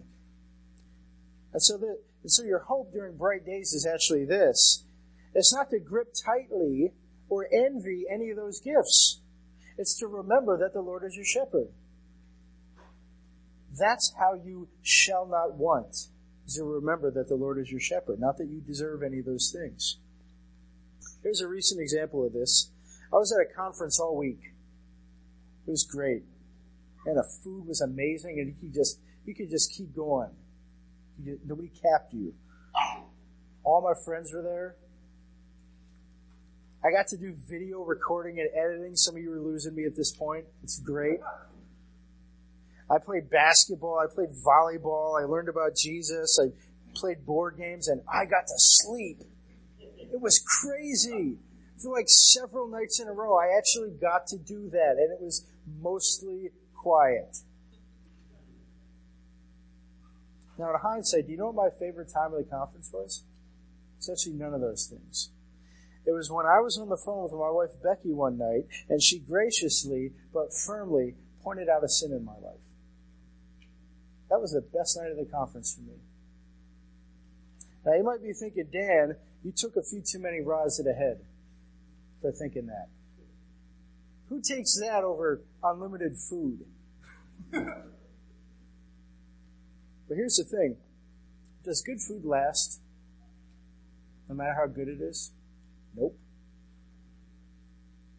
And 1.52 1.62
so, 1.62 1.76
the, 1.76 1.98
so 2.26 2.42
your 2.42 2.60
hope 2.60 2.92
during 2.92 3.16
bright 3.16 3.44
days 3.44 3.72
is 3.72 3.86
actually 3.86 4.24
this. 4.24 4.84
It's 5.34 5.54
not 5.54 5.70
to 5.70 5.78
grip 5.78 6.14
tightly 6.24 6.92
or 7.28 7.46
envy 7.52 8.04
any 8.12 8.30
of 8.30 8.36
those 8.36 8.60
gifts. 8.60 9.20
It's 9.78 9.98
to 10.00 10.06
remember 10.06 10.58
that 10.58 10.74
the 10.74 10.82
Lord 10.82 11.04
is 11.04 11.16
your 11.16 11.24
shepherd. 11.24 11.68
That's 13.78 14.12
how 14.18 14.34
you 14.34 14.68
shall 14.82 15.26
not 15.26 15.54
want, 15.54 15.94
is 16.46 16.56
to 16.56 16.64
remember 16.64 17.10
that 17.10 17.28
the 17.28 17.36
Lord 17.36 17.58
is 17.58 17.70
your 17.70 17.80
shepherd, 17.80 18.20
not 18.20 18.36
that 18.36 18.48
you 18.48 18.60
deserve 18.60 19.02
any 19.02 19.18
of 19.18 19.24
those 19.24 19.54
things. 19.54 19.98
Here's 21.22 21.40
a 21.40 21.48
recent 21.48 21.80
example 21.80 22.26
of 22.26 22.32
this. 22.32 22.70
I 23.12 23.16
was 23.16 23.32
at 23.32 23.40
a 23.40 23.54
conference 23.54 23.98
all 24.00 24.16
week. 24.16 24.40
It 25.66 25.70
was 25.70 25.84
great. 25.84 26.24
And 27.06 27.16
the 27.16 27.28
food 27.42 27.66
was 27.66 27.80
amazing 27.80 28.38
and 28.38 28.48
you 28.48 28.54
could 28.60 28.74
just, 28.74 28.98
you 29.24 29.34
could 29.34 29.50
just 29.50 29.72
keep 29.72 29.94
going. 29.94 30.30
You, 31.24 31.38
nobody 31.46 31.68
capped 31.68 32.12
you. 32.12 32.34
All 33.64 33.80
my 33.80 33.94
friends 34.04 34.32
were 34.32 34.42
there. 34.42 34.76
I 36.84 36.90
got 36.90 37.06
to 37.08 37.16
do 37.16 37.36
video 37.48 37.84
recording 37.84 38.40
and 38.40 38.48
editing. 38.56 38.96
Some 38.96 39.14
of 39.16 39.22
you 39.22 39.32
are 39.32 39.40
losing 39.40 39.74
me 39.74 39.84
at 39.84 39.94
this 39.94 40.12
point. 40.12 40.46
It's 40.64 40.80
great. 40.80 41.20
I 42.90 42.98
played 42.98 43.30
basketball. 43.30 44.00
I 44.00 44.12
played 44.12 44.30
volleyball. 44.44 45.20
I 45.20 45.24
learned 45.24 45.48
about 45.48 45.76
Jesus. 45.76 46.38
I 46.42 46.48
played 46.94 47.24
board 47.24 47.56
games 47.56 47.86
and 47.86 48.02
I 48.12 48.24
got 48.24 48.46
to 48.48 48.54
sleep. 48.56 49.18
It 49.78 50.20
was 50.20 50.42
crazy. 50.60 51.38
For 51.80 51.92
like 51.92 52.08
several 52.08 52.68
nights 52.68 53.00
in 53.00 53.08
a 53.08 53.12
row, 53.12 53.36
I 53.36 53.56
actually 53.56 53.90
got 54.00 54.26
to 54.28 54.38
do 54.38 54.68
that 54.70 54.96
and 54.98 55.12
it 55.12 55.20
was 55.20 55.46
mostly 55.80 56.50
quiet. 56.74 57.38
Now, 60.58 60.70
in 60.70 60.80
hindsight, 60.80 61.26
do 61.26 61.32
you 61.32 61.38
know 61.38 61.50
what 61.50 61.72
my 61.72 61.78
favorite 61.78 62.12
time 62.12 62.32
of 62.32 62.44
the 62.44 62.50
conference 62.50 62.90
was? 62.92 63.24
It's 63.98 64.10
actually 64.10 64.34
none 64.34 64.54
of 64.54 64.60
those 64.60 64.86
things. 64.86 65.30
It 66.04 66.12
was 66.12 66.30
when 66.30 66.46
I 66.46 66.60
was 66.60 66.78
on 66.78 66.88
the 66.88 66.96
phone 66.96 67.22
with 67.22 67.32
my 67.32 67.50
wife 67.50 67.70
Becky 67.82 68.12
one 68.12 68.36
night, 68.36 68.66
and 68.88 69.00
she 69.00 69.20
graciously 69.20 70.12
but 70.32 70.52
firmly 70.52 71.14
pointed 71.42 71.68
out 71.68 71.84
a 71.84 71.88
sin 71.88 72.12
in 72.12 72.24
my 72.24 72.32
life. 72.32 72.60
That 74.30 74.40
was 74.40 74.52
the 74.52 74.60
best 74.60 74.96
night 74.96 75.10
of 75.10 75.16
the 75.16 75.30
conference 75.30 75.74
for 75.74 75.82
me. 75.82 75.98
Now, 77.84 77.94
you 77.94 78.04
might 78.04 78.22
be 78.22 78.32
thinking, 78.32 78.68
Dan, 78.72 79.16
you 79.44 79.52
took 79.52 79.76
a 79.76 79.82
few 79.82 80.00
too 80.00 80.18
many 80.18 80.40
rods 80.40 80.76
to 80.76 80.82
the 80.82 80.94
head 80.94 81.20
for 82.20 82.32
thinking 82.32 82.66
that. 82.66 82.88
Who 84.28 84.40
takes 84.40 84.78
that 84.80 85.04
over 85.04 85.42
unlimited 85.62 86.16
food? 86.16 86.64
But 90.12 90.18
here's 90.18 90.36
the 90.36 90.44
thing. 90.44 90.76
Does 91.64 91.80
good 91.80 91.98
food 91.98 92.26
last? 92.26 92.82
No 94.28 94.34
matter 94.34 94.52
how 94.52 94.66
good 94.66 94.86
it 94.86 95.00
is? 95.00 95.32
Nope. 95.96 96.18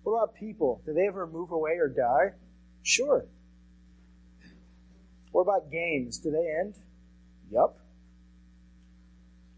What 0.02 0.14
about 0.14 0.34
people? 0.34 0.82
Do 0.88 0.94
they 0.94 1.06
ever 1.06 1.28
move 1.28 1.52
away 1.52 1.74
or 1.74 1.88
die? 1.88 2.34
Sure. 2.82 3.28
What 5.34 5.42
about 5.42 5.72
games? 5.72 6.18
Do 6.18 6.32
they 6.32 6.52
end? 6.60 6.74
Yup. 7.52 7.78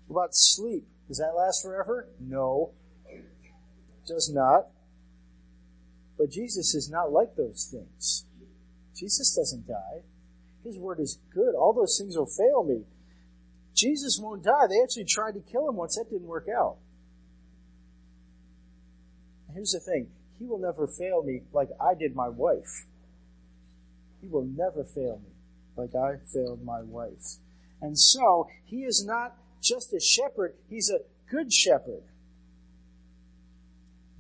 What 0.08 0.24
about 0.24 0.36
sleep? 0.36 0.86
Does 1.08 1.20
that 1.20 1.38
last 1.38 1.63
forever? 1.63 2.10
No. 2.20 2.72
It 3.08 3.24
Does 4.06 4.30
not. 4.30 4.68
But 6.18 6.32
Jesus 6.32 6.75
is 6.75 6.89
not 6.89 7.13
like 7.13 7.38
those 7.38 7.70
things. 7.72 8.25
Jesus 8.94 9.34
doesn't 9.34 9.65
die. 9.65 10.04
His 10.65 10.79
word 10.79 11.00
is 11.00 11.19
good. 11.31 11.53
All 11.53 11.74
those 11.74 11.98
things 11.98 12.17
will 12.17 12.25
fail 12.25 12.63
me. 12.63 12.86
Jesus 13.75 14.19
won't 14.19 14.43
die. 14.43 14.65
They 14.67 14.81
actually 14.81 15.05
tried 15.05 15.36
to 15.36 15.39
kill 15.39 15.69
him 15.69 15.75
once 15.75 15.95
that 15.95 16.10
didn't 16.10 16.27
work 16.27 16.48
out. 16.50 16.77
Here's 19.53 19.72
the 19.72 19.79
thing. 19.79 20.07
He 20.39 20.45
will 20.45 20.57
never 20.57 20.88
fail 20.88 21.24
me 21.24 21.43
like 21.53 21.69
I 21.79 21.93
did 21.93 22.15
my 22.15 22.29
wife. 22.29 22.88
He 24.22 24.27
will 24.27 24.43
never 24.43 24.84
fail 24.84 25.22
me 25.24 25.31
like 25.77 25.93
I 25.93 26.17
failed 26.34 26.63
my 26.63 26.81
wife. 26.81 27.38
And 27.81 27.98
so, 27.98 28.48
he 28.65 28.86
is 28.86 29.05
not 29.05 29.38
just 29.62 29.93
a 29.93 30.00
shepherd, 30.00 30.55
he's 30.67 30.89
a 30.89 31.00
good 31.29 31.53
shepherd. 31.53 32.03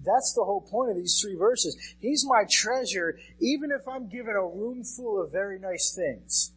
That's 0.05 0.33
the 0.33 0.43
whole 0.43 0.61
point 0.61 0.91
of 0.91 0.97
these 0.97 1.19
three 1.19 1.35
verses. 1.35 1.77
He's 1.99 2.25
my 2.25 2.45
treasure, 2.49 3.17
even 3.39 3.71
if 3.71 3.87
I'm 3.87 4.07
given 4.07 4.35
a 4.35 4.45
room 4.45 4.83
full 4.83 5.21
of 5.21 5.31
very 5.31 5.59
nice 5.59 5.93
things. 5.95 6.51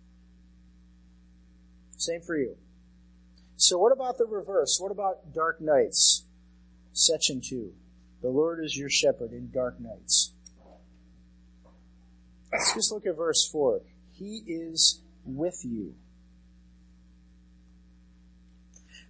Same 1.96 2.20
for 2.20 2.36
you. 2.36 2.56
So 3.56 3.78
what 3.78 3.92
about 3.92 4.18
the 4.18 4.26
reverse? 4.26 4.78
What 4.80 4.92
about 4.92 5.34
dark 5.34 5.60
nights? 5.60 6.24
Section 6.92 7.40
2. 7.40 7.72
The 8.22 8.28
Lord 8.28 8.64
is 8.64 8.76
your 8.76 8.90
shepherd 8.90 9.32
in 9.32 9.50
dark 9.50 9.80
nights. 9.80 10.32
Let's 12.52 12.74
just 12.74 12.92
look 12.92 13.06
at 13.06 13.16
verse 13.16 13.48
4. 13.50 13.80
He 14.12 14.42
is 14.46 15.00
with 15.24 15.60
you. 15.64 15.94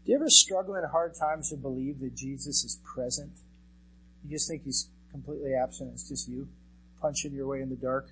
Do 0.04 0.12
you 0.12 0.16
ever 0.16 0.30
struggle 0.30 0.74
in 0.74 0.84
hard 0.84 1.14
times 1.14 1.50
to 1.50 1.56
believe 1.56 2.00
that 2.00 2.14
Jesus 2.14 2.64
is 2.64 2.80
present? 2.82 3.32
You 4.24 4.30
just 4.30 4.48
think 4.48 4.64
he's 4.64 4.88
completely 5.10 5.54
absent. 5.54 5.90
It's 5.92 6.08
just 6.08 6.28
you 6.28 6.48
punching 7.00 7.32
your 7.32 7.46
way 7.46 7.60
in 7.60 7.70
the 7.70 7.76
dark. 7.76 8.10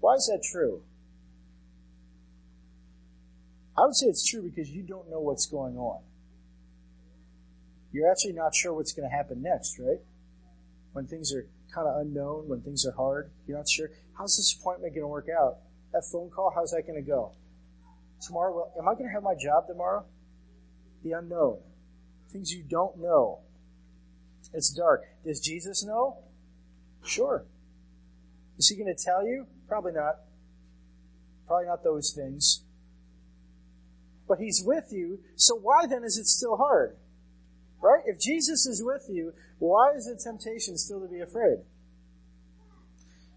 Why 0.00 0.14
is 0.14 0.26
that 0.26 0.42
true? 0.42 0.82
I 3.76 3.82
would 3.82 3.94
say 3.94 4.06
it's 4.06 4.28
true 4.28 4.42
because 4.42 4.70
you 4.70 4.82
don't 4.82 5.10
know 5.10 5.20
what's 5.20 5.46
going 5.46 5.76
on. 5.76 6.00
You're 7.92 8.10
actually 8.10 8.32
not 8.32 8.54
sure 8.54 8.74
what's 8.74 8.92
going 8.92 9.08
to 9.08 9.14
happen 9.14 9.42
next, 9.42 9.78
right? 9.78 10.00
When 10.92 11.06
things 11.06 11.32
are 11.32 11.46
kind 11.72 11.86
of 11.86 12.00
unknown, 12.00 12.48
when 12.48 12.60
things 12.60 12.84
are 12.86 12.92
hard, 12.92 13.30
you're 13.46 13.56
not 13.56 13.68
sure. 13.68 13.90
How's 14.16 14.36
this 14.36 14.56
appointment 14.58 14.94
going 14.94 15.04
to 15.04 15.08
work 15.08 15.28
out? 15.28 15.58
That 15.92 16.04
phone 16.10 16.30
call, 16.30 16.52
how's 16.54 16.72
that 16.72 16.86
going 16.86 17.02
to 17.02 17.08
go? 17.08 17.32
Tomorrow, 18.20 18.54
well, 18.54 18.72
am 18.78 18.88
I 18.88 18.94
going 18.94 19.06
to 19.06 19.12
have 19.12 19.22
my 19.22 19.34
job 19.34 19.66
tomorrow? 19.68 20.04
The 21.04 21.12
unknown. 21.12 21.58
Things 22.30 22.52
you 22.52 22.64
don't 22.68 22.98
know. 22.98 23.40
It's 24.52 24.70
dark. 24.70 25.04
Does 25.24 25.40
Jesus 25.40 25.84
know? 25.84 26.18
Sure. 27.04 27.44
Is 28.58 28.68
he 28.68 28.76
going 28.76 28.94
to 28.94 29.04
tell 29.04 29.26
you? 29.26 29.46
Probably 29.68 29.92
not. 29.92 30.16
Probably 31.46 31.66
not 31.66 31.84
those 31.84 32.12
things. 32.12 32.64
But 34.26 34.38
he's 34.38 34.62
with 34.64 34.88
you, 34.90 35.20
so 35.36 35.54
why 35.56 35.86
then 35.86 36.04
is 36.04 36.18
it 36.18 36.26
still 36.26 36.56
hard? 36.56 36.96
Right? 37.80 38.02
If 38.06 38.20
Jesus 38.20 38.66
is 38.66 38.82
with 38.84 39.06
you, 39.08 39.32
why 39.58 39.92
is 39.96 40.04
the 40.04 40.20
temptation 40.22 40.76
still 40.76 41.00
to 41.00 41.08
be 41.08 41.20
afraid? 41.20 41.58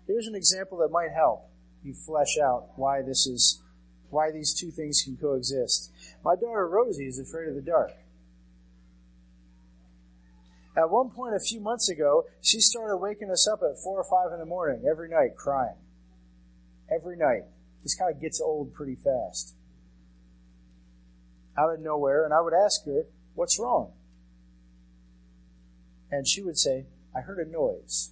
Here's 0.08 0.28
an 0.28 0.36
example 0.36 0.80
that 0.80 0.92
might 0.92 1.12
help 1.16 1.50
you 1.84 1.94
flesh 1.94 2.38
out 2.44 2.70
why 2.76 3.02
this 3.02 3.26
is, 3.26 3.62
why 4.10 4.32
these 4.32 4.54
two 4.54 4.72
things 4.72 5.02
can 5.04 5.16
coexist. 5.16 5.92
My 6.24 6.36
daughter 6.36 6.68
Rosie 6.68 7.08
is 7.08 7.20
afraid 7.20 7.48
of 7.48 7.56
the 7.56 7.62
dark. 7.62 7.92
At 10.76 10.90
one 10.90 11.10
point 11.10 11.36
a 11.36 11.40
few 11.40 11.60
months 11.60 11.90
ago, 11.90 12.26
she 12.42 12.60
started 12.60 12.98
waking 12.98 13.30
us 13.30 13.48
up 13.48 13.60
at 13.62 13.78
four 13.84 14.00
or 14.00 14.04
five 14.04 14.34
in 14.34 14.40
the 14.40 14.46
morning 14.46 14.86
every 14.90 15.10
night 15.10 15.36
crying. 15.36 15.76
Every 16.94 17.18
night. 17.18 17.44
This 17.84 17.96
kind 17.96 18.14
of 18.14 18.22
gets 18.22 18.40
old 18.40 18.74
pretty 18.74 18.96
fast. 18.96 19.56
Out 21.58 21.74
of 21.74 21.80
nowhere, 21.80 22.24
and 22.24 22.34
I 22.34 22.42
would 22.42 22.54
ask 22.54 22.86
her, 22.86 23.06
what's 23.36 23.60
wrong? 23.60 23.92
And 26.10 26.28
she 26.28 26.42
would 26.42 26.58
say, 26.58 26.86
I 27.16 27.22
heard 27.22 27.46
a 27.46 27.50
noise. 27.50 28.12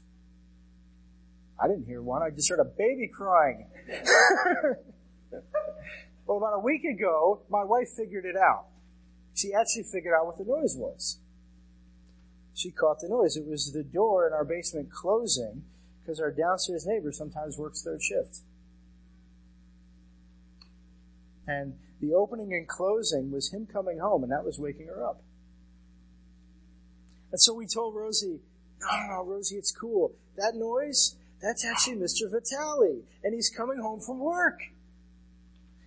I 1.61 1.67
didn't 1.67 1.85
hear 1.85 2.01
one. 2.01 2.23
I 2.23 2.29
just 2.29 2.49
heard 2.49 2.59
a 2.59 2.65
baby 2.65 3.07
crying. 3.07 3.67
Well, 6.29 6.37
about 6.37 6.57
a 6.57 6.59
week 6.59 6.83
ago, 6.83 7.41
my 7.49 7.63
wife 7.63 7.89
figured 7.97 8.23
it 8.23 8.35
out. 8.35 8.65
She 9.33 9.51
actually 9.51 9.81
figured 9.91 10.13
out 10.13 10.27
what 10.27 10.37
the 10.37 10.43
noise 10.43 10.75
was. 10.77 11.17
She 12.59 12.71
caught 12.71 12.99
the 12.99 13.07
noise. 13.07 13.37
It 13.37 13.47
was 13.47 13.71
the 13.71 13.83
door 13.83 14.27
in 14.27 14.33
our 14.33 14.43
basement 14.43 14.91
closing 14.91 15.63
because 16.01 16.19
our 16.19 16.29
downstairs 16.29 16.85
neighbor 16.85 17.13
sometimes 17.13 17.57
works 17.57 17.83
third 17.83 18.03
shift. 18.03 18.39
And 21.47 21.75
the 22.01 22.13
opening 22.13 22.51
and 22.51 22.67
closing 22.67 23.31
was 23.31 23.53
him 23.53 23.65
coming 23.65 23.99
home, 23.99 24.23
and 24.23 24.31
that 24.33 24.43
was 24.43 24.59
waking 24.59 24.87
her 24.87 25.05
up. 25.05 25.21
And 27.31 27.39
so 27.39 27.53
we 27.53 27.65
told 27.65 27.95
Rosie, 27.95 28.41
no, 28.81 29.07
no, 29.07 29.23
Rosie, 29.23 29.55
it's 29.55 29.71
cool. 29.71 30.11
That 30.35 30.55
noise, 30.55 31.15
that's 31.41 31.63
actually 31.63 31.95
Mr. 31.95 32.29
Vitale, 32.29 33.03
and 33.23 33.33
he's 33.33 33.49
coming 33.49 33.79
home 33.79 34.01
from 34.01 34.19
work. 34.19 34.59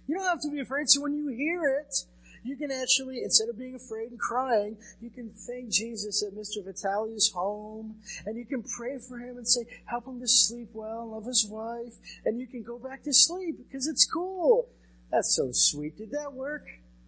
You 0.07 0.17
don't 0.17 0.25
have 0.25 0.41
to 0.41 0.51
be 0.51 0.61
afraid, 0.61 0.89
so 0.89 1.03
when 1.03 1.15
you 1.15 1.29
hear 1.29 1.65
it, 1.67 2.07
you 2.43 2.57
can 2.57 2.71
actually, 2.71 3.23
instead 3.23 3.49
of 3.49 3.59
being 3.59 3.75
afraid 3.75 4.11
and 4.11 4.19
crying, 4.19 4.77
you 5.01 5.11
can 5.11 5.31
thank 5.31 5.71
Jesus 5.71 6.23
at 6.23 6.35
Mr. 6.35 6.65
Vitale 6.65 7.13
is 7.15 7.31
home, 7.35 7.97
and 8.27 8.37
you 8.37 8.45
can 8.45 8.63
pray 8.63 8.99
for 8.99 9.19
him 9.19 9.37
and 9.37 9.47
say, 9.47 9.65
help 9.87 10.07
him 10.07 10.21
to 10.21 10.27
sleep 10.27 10.71
well, 10.73 11.11
love 11.11 11.25
his 11.25 11.47
wife, 11.49 11.95
and 12.25 12.41
you 12.41 12.47
can 12.47 12.63
go 12.63 12.79
back 12.79 13.03
to 13.05 13.13
sleep, 13.13 13.59
because 13.59 13.87
it's 13.87 14.05
cool. 14.05 14.69
That's 15.11 15.35
so 15.37 15.51
sweet. 15.53 15.97
Did 15.97 16.11
that 16.13 16.33
work? 16.33 16.67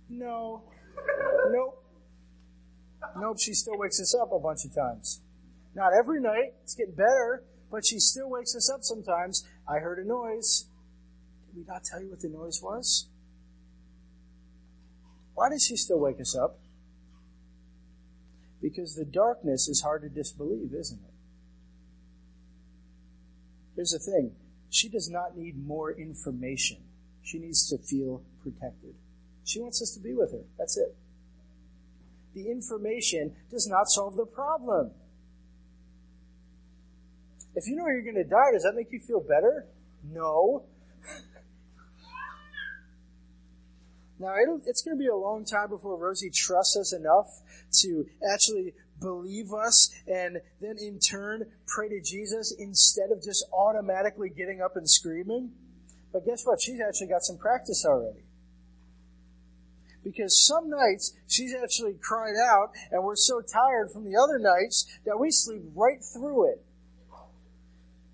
No. 0.08 0.62
Nope. 1.50 1.82
Nope, 3.16 3.38
she 3.40 3.54
still 3.54 3.78
wakes 3.78 4.00
us 4.00 4.14
up 4.14 4.32
a 4.32 4.38
bunch 4.38 4.64
of 4.64 4.74
times. 4.74 5.20
Not 5.74 5.92
every 5.92 6.20
night. 6.20 6.54
It's 6.62 6.74
getting 6.74 6.94
better, 6.94 7.42
but 7.70 7.84
she 7.84 7.98
still 7.98 8.30
wakes 8.30 8.54
us 8.54 8.70
up 8.72 8.82
sometimes. 8.82 9.44
I 9.68 9.78
heard 9.78 9.98
a 9.98 10.06
noise. 10.06 10.66
Did 11.46 11.56
we 11.56 11.64
not 11.66 11.82
tell 11.84 12.00
you 12.00 12.10
what 12.10 12.20
the 12.20 12.28
noise 12.28 12.60
was? 12.62 13.08
Why 15.34 15.48
does 15.50 15.64
she 15.64 15.76
still 15.76 15.98
wake 15.98 16.20
us 16.20 16.36
up? 16.36 16.58
Because 18.62 18.94
the 18.94 19.04
darkness 19.04 19.68
is 19.68 19.82
hard 19.82 20.02
to 20.02 20.08
disbelieve, 20.08 20.72
isn't 20.72 21.00
it? 21.00 21.14
Here's 23.76 23.90
the 23.90 23.98
thing. 23.98 24.32
She 24.70 24.88
does 24.88 25.10
not 25.10 25.36
need 25.36 25.66
more 25.66 25.92
information. 25.92 26.78
She 27.22 27.38
needs 27.38 27.68
to 27.70 27.78
feel 27.78 28.22
protected. 28.42 28.94
She 29.44 29.60
wants 29.60 29.82
us 29.82 29.92
to 29.94 30.00
be 30.00 30.14
with 30.14 30.32
her. 30.32 30.44
That's 30.58 30.76
it. 30.76 30.96
The 32.34 32.50
information 32.50 33.34
does 33.50 33.68
not 33.68 33.88
solve 33.88 34.16
the 34.16 34.26
problem. 34.26 34.90
If 37.54 37.68
you 37.68 37.76
know 37.76 37.86
you're 37.86 38.02
going 38.02 38.16
to 38.16 38.24
die, 38.24 38.50
does 38.52 38.64
that 38.64 38.74
make 38.74 38.90
you 38.90 39.00
feel 39.00 39.20
better? 39.20 39.66
No. 40.02 40.64
Now, 44.18 44.34
it's 44.64 44.82
going 44.82 44.96
to 44.96 45.02
be 45.02 45.08
a 45.08 45.16
long 45.16 45.44
time 45.44 45.70
before 45.70 45.98
Rosie 45.98 46.30
trusts 46.30 46.76
us 46.76 46.92
enough 46.92 47.26
to 47.82 48.06
actually 48.32 48.74
believe 49.00 49.52
us 49.52 49.90
and 50.06 50.40
then 50.60 50.76
in 50.78 51.00
turn 51.00 51.44
pray 51.66 51.88
to 51.88 52.00
Jesus 52.00 52.54
instead 52.58 53.10
of 53.10 53.22
just 53.22 53.44
automatically 53.52 54.30
getting 54.30 54.60
up 54.60 54.76
and 54.76 54.88
screaming. 54.88 55.50
But 56.12 56.24
guess 56.24 56.44
what? 56.44 56.62
She's 56.62 56.80
actually 56.80 57.08
got 57.08 57.22
some 57.22 57.38
practice 57.38 57.84
already. 57.84 58.24
Because 60.04 60.46
some 60.46 60.70
nights 60.70 61.14
she's 61.26 61.54
actually 61.54 61.94
cried 62.00 62.36
out 62.36 62.70
and 62.92 63.02
we're 63.02 63.16
so 63.16 63.40
tired 63.40 63.90
from 63.90 64.04
the 64.04 64.16
other 64.16 64.38
nights 64.38 64.86
that 65.06 65.18
we 65.18 65.30
sleep 65.32 65.62
right 65.74 65.98
through 66.12 66.52
it. 66.52 66.64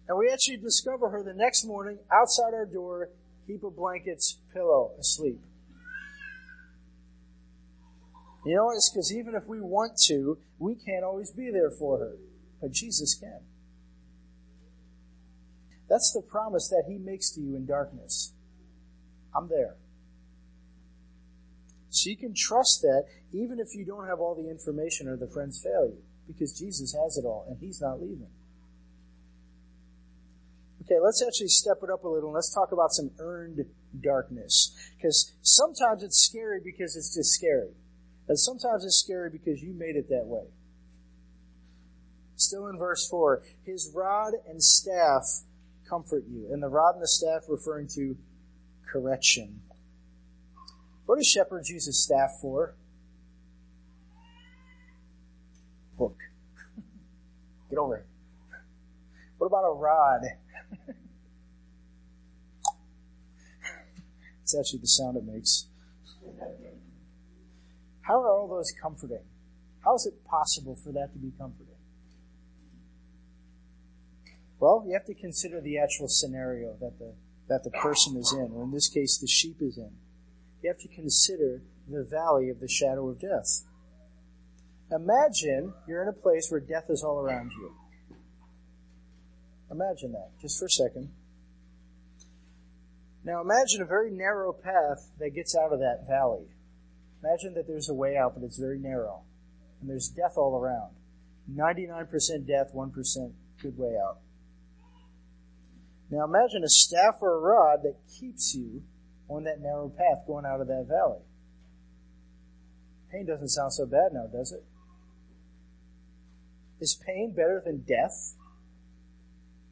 And 0.09 0.17
we 0.17 0.31
actually 0.33 0.57
discover 0.57 1.11
her 1.11 1.23
the 1.23 1.35
next 1.35 1.67
morning 1.67 1.99
outside 2.11 2.55
our 2.55 2.65
door, 2.65 3.11
heap 3.47 3.63
of 3.65 3.77
blankets, 3.77 4.39
pillow, 4.55 4.93
asleep. 4.99 5.41
You 8.45 8.57
know, 8.57 8.71
it's 8.71 8.91
because 8.91 9.15
even 9.15 9.35
if 9.35 9.47
we 9.47 9.61
want 9.61 9.99
to, 10.07 10.39
we 10.59 10.75
can't 10.75 11.05
always 11.05 11.31
be 11.31 11.51
there 11.51 11.71
for 11.71 11.99
her. 11.99 12.17
But 12.61 12.73
Jesus 12.73 13.15
can. 13.15 13.41
That's 15.89 16.13
the 16.13 16.23
promise 16.23 16.69
that 16.69 16.85
He 16.89 16.99
makes 16.99 17.31
to 17.33 17.41
you 17.41 17.57
in 17.57 17.67
darkness. 17.67 18.33
I'm 19.35 19.49
there. 19.49 19.77
So 21.91 22.09
you 22.09 22.17
can 22.17 22.33
trust 22.35 22.83
that 22.83 23.05
even 23.33 23.59
if 23.59 23.75
you 23.75 23.85
don't 23.85 24.07
have 24.07 24.21
all 24.21 24.35
the 24.35 24.49
information 24.49 25.09
or 25.09 25.17
the 25.17 25.27
friends 25.27 25.61
fail 25.63 25.89
you, 25.89 25.99
because 26.27 26.57
Jesus 26.57 26.95
has 26.95 27.17
it 27.17 27.27
all 27.27 27.47
and 27.49 27.59
He's 27.59 27.81
not 27.81 28.01
leaving. 28.01 28.31
Okay, 30.83 30.99
let's 31.03 31.23
actually 31.23 31.49
step 31.49 31.79
it 31.83 31.91
up 31.91 32.05
a 32.05 32.09
little 32.09 32.31
and 32.31 32.35
let's 32.35 32.55
talk 32.55 32.73
about 32.73 32.93
some 32.93 33.11
earned 33.19 33.65
darkness. 34.01 34.75
Because 34.97 35.33
sometimes 35.43 36.03
it's 36.03 36.25
scary 36.25 36.61
because 36.65 36.97
it's 36.97 37.15
just 37.15 37.33
scary. 37.35 37.75
And 38.31 38.39
sometimes 38.39 38.85
it's 38.85 38.97
scary 38.97 39.29
because 39.29 39.61
you 39.61 39.73
made 39.73 39.97
it 39.97 40.09
that 40.11 40.25
way. 40.25 40.45
Still 42.37 42.69
in 42.69 42.79
verse 42.79 43.09
4, 43.09 43.43
his 43.67 43.91
rod 43.93 44.35
and 44.49 44.63
staff 44.63 45.41
comfort 45.89 46.23
you. 46.31 46.47
And 46.53 46.63
the 46.63 46.69
rod 46.69 46.95
and 46.95 47.03
the 47.03 47.09
staff 47.09 47.43
referring 47.49 47.89
to 47.97 48.17
correction. 48.87 49.63
What 51.07 51.17
does 51.17 51.27
shepherds 51.27 51.71
use 51.71 51.89
a 51.89 51.93
staff 51.93 52.39
for? 52.41 52.77
Book. 55.99 56.21
Get 57.69 57.81
over 57.81 57.97
it. 57.97 58.07
What 59.39 59.49
about 59.49 59.65
a 59.65 59.75
rod? 59.75 60.21
it's 64.45 64.57
actually 64.57 64.79
the 64.79 64.87
sound 64.87 65.17
it 65.17 65.25
makes. 65.25 65.67
How 68.03 68.21
are 68.21 68.31
all 68.31 68.49
those 68.49 68.73
comforting? 68.81 69.25
How 69.85 69.95
is 69.95 70.07
it 70.07 70.25
possible 70.25 70.77
for 70.77 70.93
that 70.93 71.13
to 71.13 71.19
be 71.19 71.33
comforting? 71.39 71.75
Well, 74.59 74.85
you 74.87 74.93
have 74.93 75.07
to 75.07 75.15
consider 75.15 75.61
the 75.61 75.79
actual 75.79 76.09
scenario 76.09 76.75
that 76.81 76.99
the, 76.99 77.15
that 77.49 77.65
the 77.65 77.71
person 77.71 78.17
is 78.17 78.33
in, 78.33 78.53
or 78.53 78.65
in 78.65 78.73
this 78.73 78.89
case, 78.89 79.19
the 79.19 79.27
sheep 79.27 79.57
is 79.61 79.79
in. 79.79 79.91
You 80.63 80.69
have 80.69 80.79
to 80.81 80.89
consider 80.89 81.63
the 81.89 82.05
valley 82.05 82.51
of 82.51 82.61
the 82.61 82.69
shadow 82.69 83.09
of 83.09 83.19
death. 83.19 83.65
Imagine 84.93 85.73
you're 85.89 86.03
in 86.03 86.09
a 86.09 86.13
place 86.13 86.49
where 86.51 86.61
death 86.61 86.91
is 86.91 87.03
all 87.03 87.21
around 87.21 87.53
you. 87.53 87.73
Imagine 89.71 90.13
that, 90.13 90.31
just 90.43 90.59
for 90.59 90.67
a 90.67 90.71
second. 90.71 91.11
Now 93.25 93.41
imagine 93.41 93.83
a 93.83 93.87
very 93.87 94.11
narrow 94.11 94.53
path 94.53 95.11
that 95.19 95.31
gets 95.31 95.55
out 95.55 95.73
of 95.73 95.79
that 95.79 96.07
valley. 96.09 96.49
Imagine 97.23 97.55
that 97.55 97.67
there's 97.67 97.89
a 97.89 97.95
way 97.95 98.17
out, 98.17 98.35
but 98.35 98.45
it's 98.45 98.59
very 98.59 98.79
narrow. 98.79 99.23
And 99.81 99.89
there's 99.89 100.09
death 100.09 100.35
all 100.37 100.57
around. 100.57 100.95
99% 101.51 102.47
death, 102.47 102.73
1% 102.75 103.33
good 103.63 103.79
way 103.79 103.97
out. 103.97 104.19
Now 106.11 106.25
imagine 106.25 106.65
a 106.65 106.69
staff 106.69 107.17
or 107.21 107.37
a 107.37 107.41
rod 107.41 107.81
that 107.85 107.97
keeps 108.19 108.55
you 108.55 108.83
on 109.29 109.45
that 109.45 109.61
narrow 109.61 109.89
path 109.89 110.27
going 110.27 110.45
out 110.45 110.61
of 110.61 110.67
that 110.67 110.87
valley. 110.89 111.23
Pain 113.13 113.27
doesn't 113.27 113.49
sound 113.49 113.73
so 113.73 113.87
bad 113.87 114.13
now, 114.13 114.27
does 114.27 114.53
it? 114.53 114.65
Is 116.81 117.01
pain 117.07 117.33
better 117.35 117.63
than 117.65 117.85
death? 117.87 118.35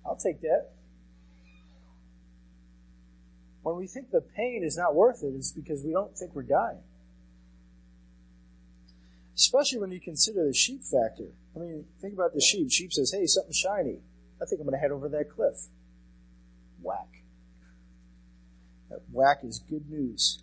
I'll 0.04 0.16
take 0.16 0.40
that. 0.42 0.70
When 3.62 3.76
we 3.76 3.86
think 3.86 4.10
the 4.10 4.20
pain 4.20 4.62
is 4.64 4.76
not 4.76 4.94
worth 4.94 5.22
it, 5.22 5.34
it's 5.34 5.52
because 5.52 5.82
we 5.84 5.92
don't 5.92 6.16
think 6.16 6.34
we're 6.34 6.42
dying. 6.42 6.82
Especially 9.38 9.78
when 9.78 9.92
you 9.92 10.00
consider 10.00 10.44
the 10.44 10.52
sheep 10.52 10.82
factor. 10.82 11.30
I 11.54 11.60
mean, 11.60 11.84
think 12.00 12.12
about 12.12 12.34
the 12.34 12.40
sheep. 12.40 12.72
Sheep 12.72 12.92
says, 12.92 13.12
hey, 13.12 13.24
something 13.26 13.52
shiny. 13.52 14.00
I 14.42 14.44
think 14.44 14.60
I'm 14.60 14.66
going 14.66 14.76
to 14.76 14.80
head 14.80 14.90
over 14.90 15.08
that 15.08 15.30
cliff 15.30 15.68
whack. 16.82 17.22
That 18.90 19.00
whack 19.12 19.38
is 19.44 19.60
good 19.60 19.88
news. 19.88 20.42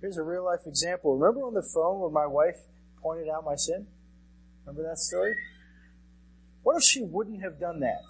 Here's 0.00 0.16
a 0.16 0.22
real 0.22 0.44
life 0.44 0.66
example. 0.66 1.16
Remember 1.16 1.46
on 1.46 1.54
the 1.54 1.62
phone 1.62 2.00
when 2.00 2.12
my 2.12 2.26
wife 2.26 2.56
pointed 3.00 3.28
out 3.28 3.44
my 3.44 3.54
sin? 3.54 3.86
Remember 4.66 4.88
that 4.88 4.98
story? 4.98 5.34
What 6.64 6.76
if 6.76 6.82
she 6.82 7.02
wouldn't 7.02 7.42
have 7.42 7.60
done 7.60 7.80
that? 7.80 8.02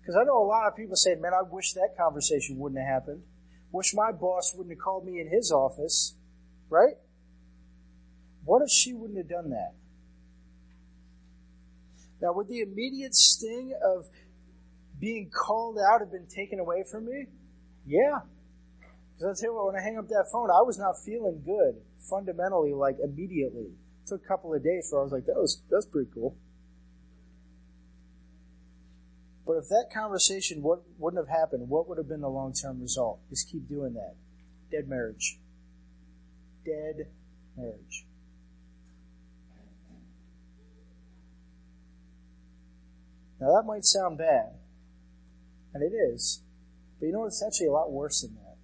Because 0.00 0.16
I 0.16 0.24
know 0.24 0.42
a 0.42 0.46
lot 0.46 0.66
of 0.66 0.76
people 0.76 0.96
say, 0.96 1.14
man, 1.14 1.32
I 1.32 1.42
wish 1.42 1.74
that 1.74 1.94
conversation 1.96 2.58
wouldn't 2.58 2.80
have 2.80 2.88
happened. 2.88 3.22
Wish 3.70 3.94
my 3.94 4.10
boss 4.12 4.52
wouldn't 4.54 4.74
have 4.74 4.82
called 4.82 5.06
me 5.06 5.20
in 5.20 5.28
his 5.28 5.52
office. 5.52 6.14
Right? 6.70 6.94
What 8.46 8.62
if 8.62 8.70
she 8.70 8.94
wouldn't 8.94 9.18
have 9.18 9.28
done 9.28 9.50
that? 9.50 9.74
Now, 12.22 12.32
would 12.32 12.48
the 12.48 12.60
immediate 12.60 13.14
sting 13.14 13.74
of 13.84 14.06
being 14.98 15.30
called 15.30 15.78
out 15.78 16.00
have 16.00 16.12
been 16.12 16.28
taken 16.28 16.60
away 16.60 16.84
from 16.90 17.06
me? 17.06 17.26
Yeah. 17.84 18.20
Because 19.12 19.38
I 19.38 19.42
tell 19.42 19.50
you 19.50 19.56
what, 19.56 19.66
when 19.66 19.76
I 19.76 19.84
hang 19.84 19.98
up 19.98 20.08
that 20.08 20.28
phone, 20.32 20.48
I 20.48 20.62
was 20.62 20.78
not 20.78 20.94
feeling 21.04 21.42
good 21.44 21.74
fundamentally, 22.08 22.72
like 22.72 22.96
immediately. 23.02 23.72
It 24.04 24.06
took 24.06 24.24
a 24.24 24.28
couple 24.28 24.54
of 24.54 24.62
days 24.62 24.88
where 24.90 25.00
I 25.00 25.04
was 25.04 25.12
like, 25.12 25.26
that 25.26 25.34
was, 25.34 25.60
that's 25.68 25.86
pretty 25.86 26.08
cool. 26.14 26.36
But 29.44 29.54
if 29.54 29.68
that 29.68 29.86
conversation 29.92 30.62
wouldn't 30.62 31.26
have 31.26 31.36
happened, 31.36 31.68
what 31.68 31.88
would 31.88 31.98
have 31.98 32.08
been 32.08 32.20
the 32.20 32.28
long-term 32.28 32.80
result? 32.80 33.20
Just 33.28 33.50
keep 33.50 33.68
doing 33.68 33.94
that. 33.94 34.14
Dead 34.70 34.88
marriage. 34.88 35.38
Dead 36.64 37.08
marriage. 37.56 38.06
Now 43.40 43.54
that 43.54 43.66
might 43.66 43.84
sound 43.84 44.18
bad, 44.18 44.54
and 45.74 45.82
it 45.82 45.94
is, 45.94 46.42
but 46.98 47.06
you 47.06 47.12
know 47.12 47.24
it's 47.24 47.42
actually 47.46 47.66
a 47.66 47.72
lot 47.72 47.92
worse 47.92 48.22
than 48.22 48.34
that. 48.34 48.56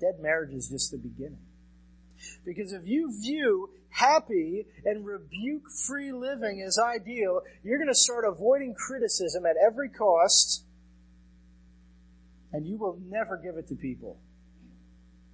Dead 0.00 0.20
marriage 0.20 0.52
is 0.52 0.68
just 0.68 0.90
the 0.90 0.98
beginning. 0.98 1.46
Because 2.44 2.72
if 2.72 2.82
you 2.86 3.12
view 3.20 3.70
happy 3.88 4.66
and 4.84 5.06
rebuke 5.06 5.70
free 5.86 6.12
living 6.12 6.62
as 6.66 6.78
ideal, 6.78 7.40
you're 7.62 7.78
going 7.78 7.88
to 7.88 7.94
start 7.94 8.24
avoiding 8.26 8.74
criticism 8.74 9.46
at 9.46 9.56
every 9.56 9.88
cost, 9.88 10.64
and 12.52 12.66
you 12.66 12.76
will 12.76 12.98
never 13.08 13.38
give 13.42 13.56
it 13.56 13.68
to 13.68 13.74
people. 13.74 14.18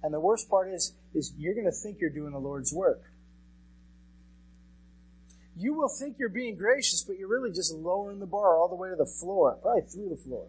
And 0.01 0.13
the 0.13 0.19
worst 0.19 0.49
part 0.49 0.73
is, 0.73 0.93
is 1.13 1.33
you're 1.37 1.53
going 1.53 1.65
to 1.65 1.71
think 1.71 1.97
you're 1.99 2.09
doing 2.09 2.31
the 2.31 2.39
Lord's 2.39 2.73
work. 2.73 3.01
You 5.55 5.75
will 5.75 5.89
think 5.99 6.17
you're 6.17 6.29
being 6.29 6.55
gracious, 6.55 7.03
but 7.03 7.17
you're 7.17 7.29
really 7.29 7.51
just 7.51 7.73
lowering 7.73 8.19
the 8.19 8.25
bar 8.25 8.57
all 8.57 8.69
the 8.69 8.75
way 8.75 8.89
to 8.89 8.95
the 8.95 9.11
floor, 9.19 9.57
probably 9.61 9.81
through 9.83 10.09
the 10.09 10.17
floor. 10.17 10.47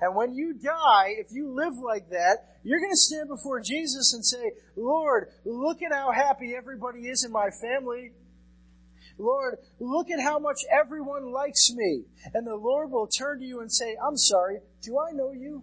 And 0.00 0.14
when 0.14 0.34
you 0.34 0.54
die, 0.54 1.14
if 1.18 1.28
you 1.30 1.54
live 1.54 1.74
like 1.78 2.10
that, 2.10 2.58
you're 2.62 2.80
going 2.80 2.92
to 2.92 2.96
stand 2.96 3.28
before 3.28 3.60
Jesus 3.60 4.12
and 4.12 4.24
say, 4.24 4.52
Lord, 4.76 5.28
look 5.44 5.82
at 5.82 5.92
how 5.92 6.12
happy 6.12 6.54
everybody 6.56 7.08
is 7.08 7.24
in 7.24 7.32
my 7.32 7.48
family. 7.50 8.12
Lord, 9.18 9.58
look 9.78 10.10
at 10.10 10.20
how 10.20 10.38
much 10.38 10.58
everyone 10.70 11.32
likes 11.32 11.72
me. 11.72 12.02
And 12.34 12.46
the 12.46 12.56
Lord 12.56 12.90
will 12.90 13.06
turn 13.06 13.40
to 13.40 13.44
you 13.44 13.60
and 13.60 13.72
say, 13.72 13.96
I'm 14.04 14.16
sorry, 14.16 14.58
do 14.82 14.98
I 14.98 15.12
know 15.12 15.32
you? 15.32 15.62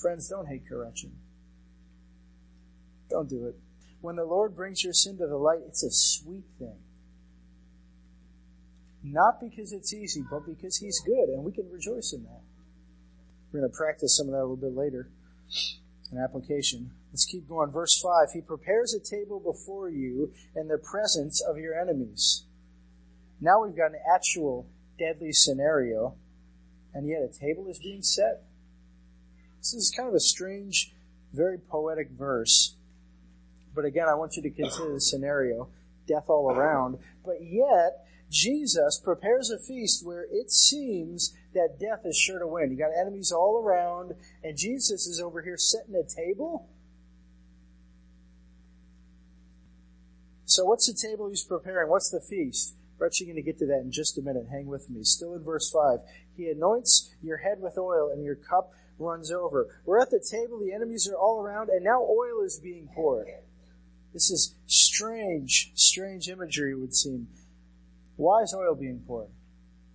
Friends, 0.00 0.28
don't 0.28 0.46
hate 0.46 0.68
correction. 0.68 1.12
Don't 3.10 3.28
do 3.28 3.46
it. 3.46 3.56
When 4.00 4.16
the 4.16 4.24
Lord 4.24 4.54
brings 4.54 4.84
your 4.84 4.92
sin 4.92 5.18
to 5.18 5.26
the 5.26 5.36
light, 5.36 5.60
it's 5.66 5.82
a 5.82 5.90
sweet 5.90 6.44
thing. 6.58 6.78
Not 9.02 9.40
because 9.40 9.72
it's 9.72 9.92
easy, 9.92 10.22
but 10.30 10.46
because 10.46 10.76
He's 10.76 11.00
good, 11.00 11.28
and 11.30 11.44
we 11.44 11.52
can 11.52 11.68
rejoice 11.70 12.12
in 12.12 12.22
that. 12.24 12.42
We're 13.52 13.60
going 13.60 13.70
to 13.70 13.76
practice 13.76 14.16
some 14.16 14.26
of 14.26 14.32
that 14.32 14.40
a 14.40 14.46
little 14.46 14.56
bit 14.56 14.76
later. 14.76 15.08
An 16.12 16.18
application. 16.18 16.90
Let's 17.10 17.24
keep 17.24 17.48
going. 17.48 17.70
Verse 17.70 18.00
5 18.00 18.32
He 18.34 18.40
prepares 18.40 18.94
a 18.94 19.00
table 19.00 19.40
before 19.40 19.90
you 19.90 20.32
in 20.54 20.68
the 20.68 20.78
presence 20.78 21.42
of 21.42 21.58
your 21.58 21.78
enemies. 21.78 22.44
Now 23.40 23.62
we've 23.62 23.76
got 23.76 23.92
an 23.92 24.00
actual 24.14 24.68
deadly 24.98 25.32
scenario, 25.32 26.16
and 26.94 27.08
yet 27.08 27.22
a 27.22 27.28
table 27.28 27.68
is 27.68 27.78
being 27.78 28.02
set. 28.02 28.47
This 29.58 29.74
is 29.74 29.92
kind 29.94 30.08
of 30.08 30.14
a 30.14 30.20
strange, 30.20 30.92
very 31.32 31.58
poetic 31.58 32.10
verse. 32.10 32.76
But 33.74 33.84
again, 33.84 34.08
I 34.08 34.14
want 34.14 34.36
you 34.36 34.42
to 34.42 34.50
consider 34.50 34.94
the 34.94 35.00
scenario 35.00 35.68
death 36.06 36.24
all 36.28 36.50
around. 36.50 36.98
But 37.24 37.42
yet, 37.42 38.06
Jesus 38.30 39.00
prepares 39.02 39.50
a 39.50 39.58
feast 39.58 40.04
where 40.04 40.26
it 40.30 40.50
seems 40.50 41.34
that 41.54 41.78
death 41.78 42.00
is 42.04 42.16
sure 42.16 42.38
to 42.38 42.46
win. 42.46 42.70
You 42.70 42.76
got 42.76 42.90
enemies 42.98 43.32
all 43.32 43.62
around, 43.62 44.14
and 44.42 44.56
Jesus 44.56 45.06
is 45.06 45.20
over 45.20 45.42
here 45.42 45.56
setting 45.56 45.94
a 45.94 46.02
table. 46.02 46.68
So, 50.44 50.64
what's 50.64 50.86
the 50.86 50.94
table 50.94 51.28
he's 51.28 51.44
preparing? 51.44 51.90
What's 51.90 52.10
the 52.10 52.20
feast? 52.20 52.74
We're 52.98 53.06
actually 53.06 53.26
going 53.26 53.36
to 53.36 53.42
get 53.42 53.58
to 53.58 53.66
that 53.66 53.80
in 53.80 53.92
just 53.92 54.18
a 54.18 54.22
minute. 54.22 54.46
Hang 54.50 54.66
with 54.66 54.90
me. 54.90 55.04
Still 55.04 55.34
in 55.34 55.44
verse 55.44 55.70
5. 55.70 56.00
He 56.36 56.48
anoints 56.48 57.14
your 57.22 57.36
head 57.36 57.58
with 57.60 57.78
oil, 57.78 58.10
and 58.10 58.24
your 58.24 58.34
cup 58.34 58.72
runs 58.98 59.30
over. 59.30 59.80
We're 59.84 60.00
at 60.00 60.10
the 60.10 60.20
table, 60.20 60.58
the 60.58 60.72
enemies 60.72 61.08
are 61.08 61.16
all 61.16 61.40
around, 61.40 61.68
and 61.70 61.84
now 61.84 62.02
oil 62.02 62.44
is 62.44 62.60
being 62.62 62.88
poured. 62.94 63.28
This 64.12 64.30
is 64.30 64.54
strange, 64.66 65.72
strange 65.74 66.28
imagery, 66.28 66.74
would 66.74 66.94
seem. 66.94 67.28
Why 68.16 68.42
is 68.42 68.54
oil 68.54 68.74
being 68.74 69.02
poured? 69.06 69.28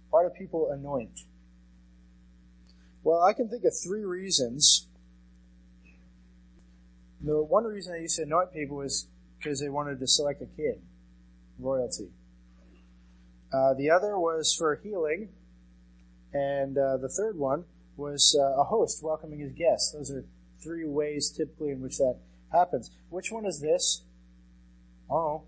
Why 0.09 0.23
do 0.23 0.29
people 0.29 0.71
anoint? 0.71 1.19
Well, 3.03 3.21
I 3.21 3.33
can 3.33 3.49
think 3.49 3.65
of 3.65 3.73
three 3.83 4.05
reasons. 4.05 4.87
The 7.21 7.41
one 7.43 7.65
reason 7.65 7.93
they 7.93 8.01
used 8.01 8.17
to 8.17 8.23
anoint 8.23 8.53
people 8.53 8.77
was 8.77 9.07
because 9.37 9.59
they 9.59 9.69
wanted 9.69 9.99
to 9.99 10.07
select 10.07 10.41
a 10.41 10.45
king, 10.45 10.81
royalty. 11.59 12.09
Uh, 13.51 13.73
the 13.73 13.89
other 13.89 14.17
was 14.17 14.55
for 14.57 14.79
healing, 14.83 15.29
and 16.33 16.77
uh, 16.77 16.97
the 16.97 17.09
third 17.09 17.37
one 17.37 17.65
was 17.95 18.35
uh, 18.39 18.61
a 18.61 18.63
host 18.63 19.03
welcoming 19.03 19.39
his 19.39 19.53
guests. 19.53 19.91
Those 19.91 20.11
are 20.11 20.25
three 20.61 20.85
ways 20.85 21.29
typically 21.29 21.71
in 21.71 21.81
which 21.81 21.97
that 21.97 22.17
happens. 22.51 22.91
Which 23.09 23.31
one 23.31 23.45
is 23.45 23.59
this? 23.59 24.03
Oh, 25.09 25.43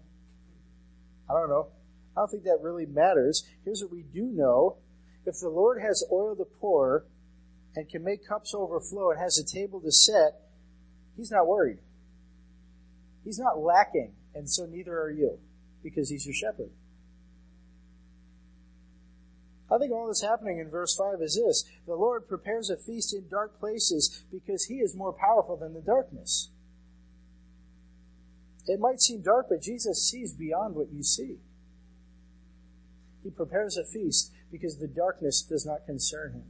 I 1.30 1.34
don't 1.34 1.50
know. 1.50 1.68
I 2.16 2.22
don't 2.22 2.32
think 2.32 2.44
that 2.44 2.60
really 2.62 2.86
matters. 2.86 3.44
Here's 3.64 3.82
what 3.82 3.92
we 3.92 4.04
do 4.04 4.24
know. 4.24 4.78
If 5.26 5.40
the 5.40 5.50
Lord 5.50 5.82
has 5.82 6.04
oil 6.12 6.36
to 6.36 6.46
pour 6.46 7.06
and 7.76 7.90
can 7.90 8.04
make 8.04 8.28
cups 8.28 8.54
overflow 8.54 9.12
and 9.12 9.20
has 9.20 9.38
a 9.38 9.46
table 9.46 9.82
to 9.82 9.92
set, 9.92 10.40
he's 11.18 11.32
not 11.32 11.48
worried. 11.48 11.80
He's 13.24 13.40
not 13.40 13.60
lacking, 13.60 14.14
and 14.36 14.50
so 14.50 14.66
neither 14.66 14.98
are 14.98 15.10
you, 15.10 15.40
because 15.84 16.10
he's 16.10 16.26
your 16.26 16.36
shepherd. 16.36 16.70
I 19.72 19.78
think 19.80 19.92
all 19.92 20.08
that's 20.08 20.22
happening 20.22 20.60
in 20.60 20.70
verse 20.70 20.96
5 20.96 21.22
is 21.22 21.36
this. 21.36 21.64
The 21.88 21.96
Lord 21.96 22.28
prepares 22.28 22.70
a 22.70 22.78
feast 22.78 23.14
in 23.14 23.28
dark 23.30 23.60
places 23.60 24.24
because 24.32 24.66
he 24.66 24.76
is 24.76 24.96
more 24.96 25.14
powerful 25.14 25.58
than 25.58 25.74
the 25.74 25.82
darkness. 25.82 26.50
It 28.68 28.80
might 28.80 29.02
seem 29.02 29.22
dark, 29.22 29.48
but 29.50 29.62
Jesus 29.62 30.10
sees 30.10 30.34
beyond 30.34 30.76
what 30.76 30.92
you 30.92 31.04
see. 31.04 31.38
He 33.24 33.32
prepares 33.32 33.78
a 33.78 33.84
feast 33.84 34.32
because 34.52 34.78
the 34.78 34.88
darkness 34.88 35.42
does 35.42 35.66
not 35.66 35.86
concern 35.86 36.34
him. 36.34 36.44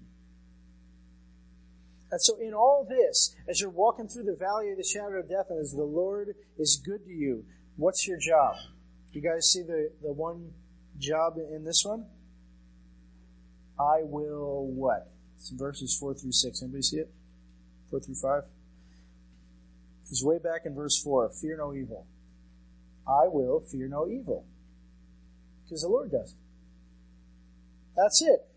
And 2.11 2.21
so 2.21 2.37
in 2.37 2.53
all 2.53 2.85
this, 2.87 3.35
as 3.49 3.59
you're 3.59 3.69
walking 3.69 4.07
through 4.07 4.23
the 4.23 4.35
valley 4.35 4.71
of 4.71 4.77
the 4.77 4.83
shadow 4.83 5.19
of 5.19 5.29
death 5.29 5.47
and 5.49 5.59
as 5.59 5.71
the 5.71 5.83
Lord 5.83 6.35
is 6.57 6.81
good 6.85 7.03
to 7.05 7.11
you, 7.11 7.45
what's 7.77 8.07
your 8.07 8.19
job? 8.19 8.55
You 9.11 9.21
guys 9.21 9.51
see 9.51 9.63
the, 9.63 9.91
the 10.01 10.13
one 10.13 10.51
job 10.99 11.37
in 11.37 11.63
this 11.63 11.83
one? 11.85 12.05
I 13.79 14.01
will 14.03 14.67
what? 14.67 15.11
It's 15.37 15.51
in 15.51 15.57
verses 15.57 15.97
4 15.99 16.13
through 16.13 16.31
6. 16.31 16.61
Anybody 16.61 16.81
see 16.81 16.97
it? 16.97 17.11
4 17.89 17.99
through 17.99 18.15
5? 18.15 18.43
It's 20.09 20.23
way 20.23 20.37
back 20.37 20.61
in 20.65 20.75
verse 20.75 21.01
4. 21.01 21.29
Fear 21.41 21.57
no 21.57 21.73
evil. 21.73 22.05
I 23.07 23.27
will 23.27 23.59
fear 23.59 23.87
no 23.87 24.07
evil. 24.07 24.45
Because 25.63 25.81
the 25.81 25.89
Lord 25.89 26.11
does 26.11 26.31
it. 26.31 26.37
That's 27.95 28.21
it. 28.21 28.47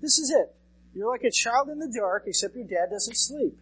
This 0.00 0.18
is 0.18 0.30
it. 0.30 0.54
You're 0.94 1.10
like 1.10 1.24
a 1.24 1.30
child 1.30 1.68
in 1.68 1.78
the 1.78 1.92
dark, 1.96 2.24
except 2.26 2.54
your 2.54 2.66
dad 2.66 2.90
doesn't 2.90 3.16
sleep. 3.16 3.56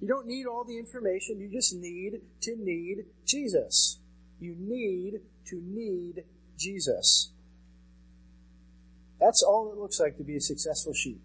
You 0.00 0.08
don't 0.08 0.26
need 0.26 0.46
all 0.46 0.64
the 0.64 0.78
information. 0.78 1.40
You 1.40 1.50
just 1.50 1.74
need 1.74 2.20
to 2.42 2.56
need 2.56 3.06
Jesus. 3.26 3.98
You 4.40 4.54
need 4.58 5.20
to 5.46 5.60
need 5.62 6.24
Jesus. 6.56 7.32
That's 9.20 9.42
all 9.42 9.72
it 9.72 9.78
looks 9.78 10.00
like 10.00 10.16
to 10.18 10.24
be 10.24 10.36
a 10.36 10.40
successful 10.40 10.94
sheep. 10.94 11.20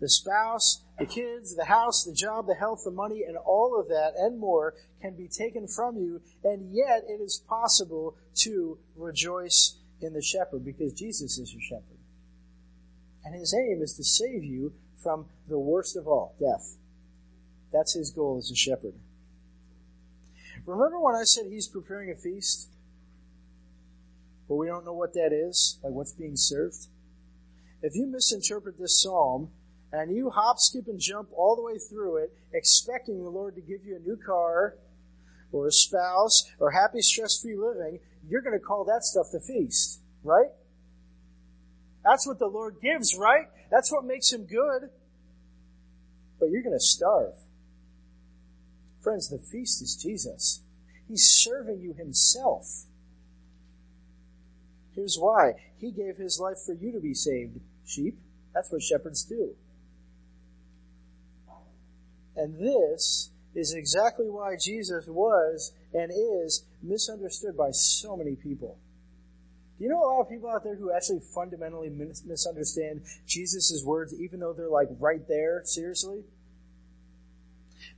The 0.00 0.08
spouse, 0.08 0.82
the 0.98 1.04
kids, 1.04 1.54
the 1.54 1.66
house, 1.66 2.04
the 2.04 2.14
job, 2.14 2.46
the 2.46 2.54
health, 2.54 2.82
the 2.84 2.90
money, 2.90 3.22
and 3.26 3.36
all 3.36 3.78
of 3.78 3.88
that 3.88 4.14
and 4.16 4.38
more 4.38 4.74
can 5.02 5.14
be 5.14 5.28
taken 5.28 5.68
from 5.68 5.96
you, 5.98 6.22
and 6.42 6.74
yet 6.74 7.04
it 7.06 7.20
is 7.20 7.44
possible 7.46 8.16
to 8.42 8.78
rejoice 8.96 9.76
in 10.00 10.14
the 10.14 10.22
shepherd 10.22 10.64
because 10.64 10.94
Jesus 10.94 11.38
is 11.38 11.52
your 11.52 11.60
shepherd. 11.60 11.98
And 13.24 13.34
his 13.34 13.54
aim 13.54 13.82
is 13.82 13.94
to 13.96 14.04
save 14.04 14.42
you 14.42 14.72
from 15.02 15.26
the 15.48 15.58
worst 15.58 15.96
of 15.96 16.08
all, 16.08 16.34
death. 16.40 16.78
That's 17.70 17.94
his 17.94 18.10
goal 18.10 18.38
as 18.38 18.50
a 18.50 18.56
shepherd. 18.56 18.94
Remember 20.64 20.98
when 20.98 21.14
I 21.14 21.24
said 21.24 21.46
he's 21.48 21.68
preparing 21.68 22.10
a 22.10 22.16
feast? 22.16 22.70
But 24.50 24.56
we 24.56 24.66
don't 24.66 24.84
know 24.84 24.92
what 24.92 25.14
that 25.14 25.32
is, 25.32 25.78
like 25.84 25.92
what's 25.92 26.12
being 26.12 26.34
served. 26.34 26.88
If 27.82 27.94
you 27.94 28.08
misinterpret 28.08 28.80
this 28.80 29.00
psalm 29.00 29.50
and 29.92 30.10
you 30.10 30.28
hop, 30.30 30.56
skip, 30.58 30.88
and 30.88 30.98
jump 30.98 31.28
all 31.32 31.54
the 31.54 31.62
way 31.62 31.78
through 31.78 32.16
it, 32.16 32.32
expecting 32.52 33.22
the 33.22 33.30
Lord 33.30 33.54
to 33.54 33.60
give 33.60 33.84
you 33.84 33.94
a 33.94 34.00
new 34.00 34.16
car 34.16 34.74
or 35.52 35.68
a 35.68 35.72
spouse 35.72 36.50
or 36.58 36.72
happy, 36.72 37.00
stress-free 37.00 37.54
living, 37.54 38.00
you're 38.28 38.42
going 38.42 38.58
to 38.58 38.64
call 38.64 38.84
that 38.86 39.04
stuff 39.04 39.26
the 39.32 39.38
feast, 39.38 40.00
right? 40.24 40.50
That's 42.04 42.26
what 42.26 42.40
the 42.40 42.48
Lord 42.48 42.78
gives, 42.82 43.16
right? 43.16 43.46
That's 43.70 43.92
what 43.92 44.04
makes 44.04 44.32
him 44.32 44.46
good. 44.46 44.90
But 46.40 46.50
you're 46.50 46.64
going 46.64 46.76
to 46.76 46.80
starve. 46.80 47.34
Friends, 49.00 49.28
the 49.28 49.38
feast 49.38 49.80
is 49.80 49.94
Jesus. 49.94 50.62
He's 51.06 51.22
serving 51.22 51.80
you 51.80 51.94
himself. 51.94 52.66
Here's 55.00 55.16
why. 55.18 55.52
He 55.78 55.92
gave 55.92 56.18
his 56.18 56.38
life 56.38 56.58
for 56.66 56.74
you 56.74 56.92
to 56.92 57.00
be 57.00 57.14
saved, 57.14 57.58
sheep. 57.86 58.18
That's 58.52 58.70
what 58.70 58.82
shepherds 58.82 59.24
do. 59.24 59.54
And 62.36 62.58
this 62.58 63.30
is 63.54 63.72
exactly 63.72 64.28
why 64.28 64.56
Jesus 64.62 65.06
was 65.06 65.72
and 65.94 66.12
is 66.12 66.66
misunderstood 66.82 67.56
by 67.56 67.70
so 67.70 68.14
many 68.14 68.36
people. 68.36 68.76
Do 69.78 69.84
you 69.84 69.90
know 69.90 70.00
a 70.00 70.04
lot 70.04 70.20
of 70.20 70.28
people 70.28 70.50
out 70.50 70.64
there 70.64 70.76
who 70.76 70.92
actually 70.92 71.20
fundamentally 71.34 71.88
misunderstand 71.88 73.00
Jesus' 73.26 73.82
words 73.82 74.12
even 74.20 74.38
though 74.38 74.52
they're 74.52 74.68
like 74.68 74.88
right 74.98 75.26
there, 75.26 75.62
seriously? 75.64 76.24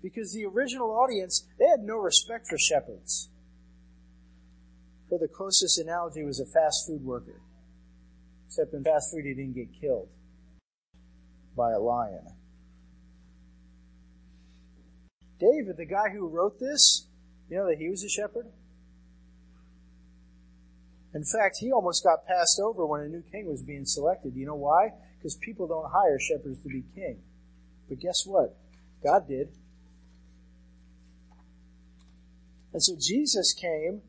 Because 0.01 0.33
the 0.33 0.45
original 0.45 0.93
audience, 0.93 1.49
they 1.59 1.67
had 1.67 1.81
no 1.81 1.97
respect 1.97 2.47
for 2.47 2.59
shepherds. 2.59 3.29
For 5.13 5.19
the 5.19 5.29
closest 5.29 5.77
analogy 5.77 6.25
was 6.25 6.41
a 6.41 6.47
fast 6.47 6.87
food 6.87 7.05
worker. 7.05 7.43
Except 8.47 8.73
in 8.73 8.83
fast 8.83 9.11
food 9.11 9.27
he 9.27 9.35
didn't 9.35 9.55
get 9.55 9.69
killed 9.79 10.09
by 11.55 11.73
a 11.73 11.79
lion. 11.79 12.29
David, 15.39 15.77
the 15.77 15.85
guy 15.85 16.09
who 16.15 16.27
wrote 16.29 16.59
this, 16.59 17.09
you 17.51 17.59
know 17.59 17.67
that 17.69 17.77
he 17.77 17.91
was 17.91 18.03
a 18.03 18.09
shepherd? 18.09 18.47
In 21.15 21.25
fact, 21.25 21.59
he 21.61 21.71
almost 21.71 22.03
got 22.03 22.27
passed 22.27 22.59
over 22.59 22.87
when 22.87 23.03
a 23.03 23.09
new 23.09 23.23
king 23.31 23.47
was 23.47 23.61
being 23.61 23.85
selected. 23.85 24.35
You 24.35 24.47
know 24.47 24.57
why? 24.57 24.93
Because 25.19 25.37
people 25.37 25.67
don't 25.67 25.91
hire 25.93 26.19
shepherds 26.19 26.63
to 26.63 26.69
be 26.71 26.85
king. 26.95 27.19
But 27.87 28.01
guess 28.01 28.25
what? 28.25 28.57
God 29.05 29.29
did. 29.29 29.49
And 32.73 32.83
so 32.83 32.95
Jesus 32.99 33.53
came 33.53 34.01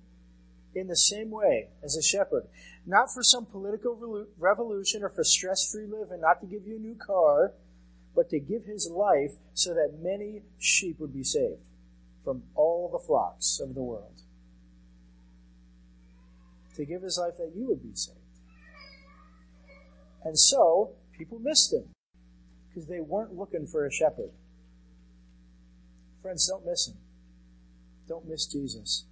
in 0.75 0.87
the 0.87 0.95
same 0.95 1.29
way 1.29 1.69
as 1.83 1.95
a 1.95 2.01
shepherd. 2.01 2.47
Not 2.85 3.11
for 3.13 3.23
some 3.23 3.45
political 3.45 4.25
revolution 4.37 5.03
or 5.03 5.09
for 5.09 5.23
stress 5.23 5.71
free 5.71 5.85
living, 5.85 6.21
not 6.21 6.41
to 6.41 6.47
give 6.47 6.67
you 6.67 6.77
a 6.77 6.79
new 6.79 6.95
car, 6.95 7.53
but 8.15 8.29
to 8.29 8.39
give 8.39 8.65
his 8.65 8.89
life 8.89 9.31
so 9.53 9.73
that 9.73 9.99
many 10.01 10.41
sheep 10.59 10.99
would 10.99 11.13
be 11.13 11.23
saved 11.23 11.67
from 12.23 12.43
all 12.55 12.89
the 12.91 12.99
flocks 12.99 13.59
of 13.59 13.73
the 13.73 13.81
world. 13.81 14.21
To 16.75 16.85
give 16.85 17.01
his 17.01 17.17
life 17.17 17.37
that 17.37 17.53
you 17.55 17.67
would 17.67 17.83
be 17.83 17.95
saved. 17.95 18.17
And 20.23 20.37
so, 20.37 20.91
people 21.17 21.39
missed 21.39 21.73
him 21.73 21.93
because 22.69 22.87
they 22.87 23.01
weren't 23.01 23.35
looking 23.37 23.67
for 23.67 23.85
a 23.85 23.91
shepherd. 23.91 24.31
Friends, 26.21 26.47
don't 26.47 26.65
miss 26.65 26.87
him. 26.87 26.95
Don't 28.07 28.27
miss 28.27 28.45
Jesus. 28.45 29.05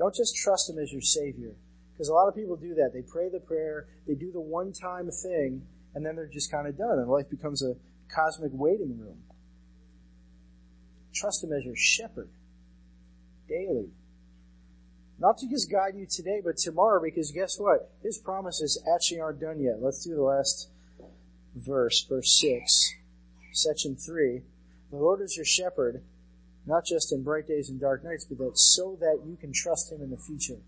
Don't 0.00 0.14
just 0.14 0.34
trust 0.34 0.70
him 0.70 0.78
as 0.78 0.90
your 0.90 1.02
Savior. 1.02 1.52
Because 1.92 2.08
a 2.08 2.14
lot 2.14 2.26
of 2.26 2.34
people 2.34 2.56
do 2.56 2.74
that. 2.76 2.92
They 2.94 3.02
pray 3.02 3.28
the 3.28 3.38
prayer, 3.38 3.86
they 4.08 4.14
do 4.14 4.32
the 4.32 4.40
one 4.40 4.72
time 4.72 5.10
thing, 5.10 5.60
and 5.94 6.04
then 6.04 6.16
they're 6.16 6.26
just 6.26 6.50
kind 6.50 6.66
of 6.66 6.78
done, 6.78 6.98
and 6.98 7.06
life 7.06 7.28
becomes 7.28 7.62
a 7.62 7.74
cosmic 8.08 8.50
waiting 8.54 8.98
room. 8.98 9.18
Trust 11.14 11.44
Him 11.44 11.52
as 11.52 11.66
your 11.66 11.76
shepherd 11.76 12.30
daily. 13.46 13.90
Not 15.18 15.36
to 15.38 15.48
just 15.50 15.70
guide 15.70 15.96
you 15.96 16.06
today, 16.06 16.40
but 16.42 16.56
tomorrow, 16.56 17.02
because 17.02 17.30
guess 17.30 17.58
what? 17.58 17.92
His 18.02 18.16
promises 18.16 18.82
actually 18.94 19.20
aren't 19.20 19.40
done 19.40 19.60
yet. 19.60 19.82
Let's 19.82 20.02
do 20.02 20.14
the 20.14 20.22
last 20.22 20.70
verse, 21.54 22.06
verse 22.08 22.40
6, 22.40 22.94
section 23.52 23.96
3. 23.96 24.40
The 24.90 24.96
Lord 24.96 25.20
is 25.20 25.36
your 25.36 25.44
shepherd, 25.44 26.02
not 26.66 26.84
just 26.84 27.12
in 27.12 27.22
bright 27.22 27.46
days 27.46 27.70
and 27.70 27.80
dark 27.80 28.04
nights, 28.04 28.24
but 28.24 28.38
that 28.38 28.58
so 28.58 28.96
that 29.00 29.20
you 29.26 29.36
can 29.36 29.52
trust 29.52 29.92
Him 29.92 30.02
in 30.02 30.10
the 30.10 30.16
future. 30.16 30.60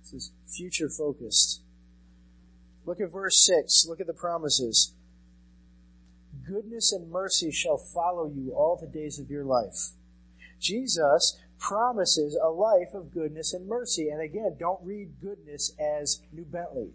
This 0.00 0.12
is 0.12 0.32
future 0.46 0.88
focused. 0.88 1.62
Look 2.86 3.00
at 3.00 3.12
verse 3.12 3.44
6. 3.44 3.86
Look 3.88 4.00
at 4.00 4.06
the 4.06 4.12
promises. 4.12 4.92
Goodness 6.46 6.92
and 6.92 7.10
mercy 7.10 7.50
shall 7.50 7.78
follow 7.78 8.26
you 8.26 8.52
all 8.52 8.76
the 8.76 8.86
days 8.86 9.18
of 9.18 9.30
your 9.30 9.44
life. 9.44 9.92
Jesus 10.60 11.38
promises 11.58 12.38
a 12.42 12.48
life 12.48 12.92
of 12.92 13.12
goodness 13.12 13.54
and 13.54 13.66
mercy. 13.66 14.08
And 14.08 14.20
again, 14.20 14.56
don't 14.58 14.80
read 14.82 15.20
goodness 15.22 15.72
as 15.78 16.20
new 16.32 16.44
Bentley 16.44 16.90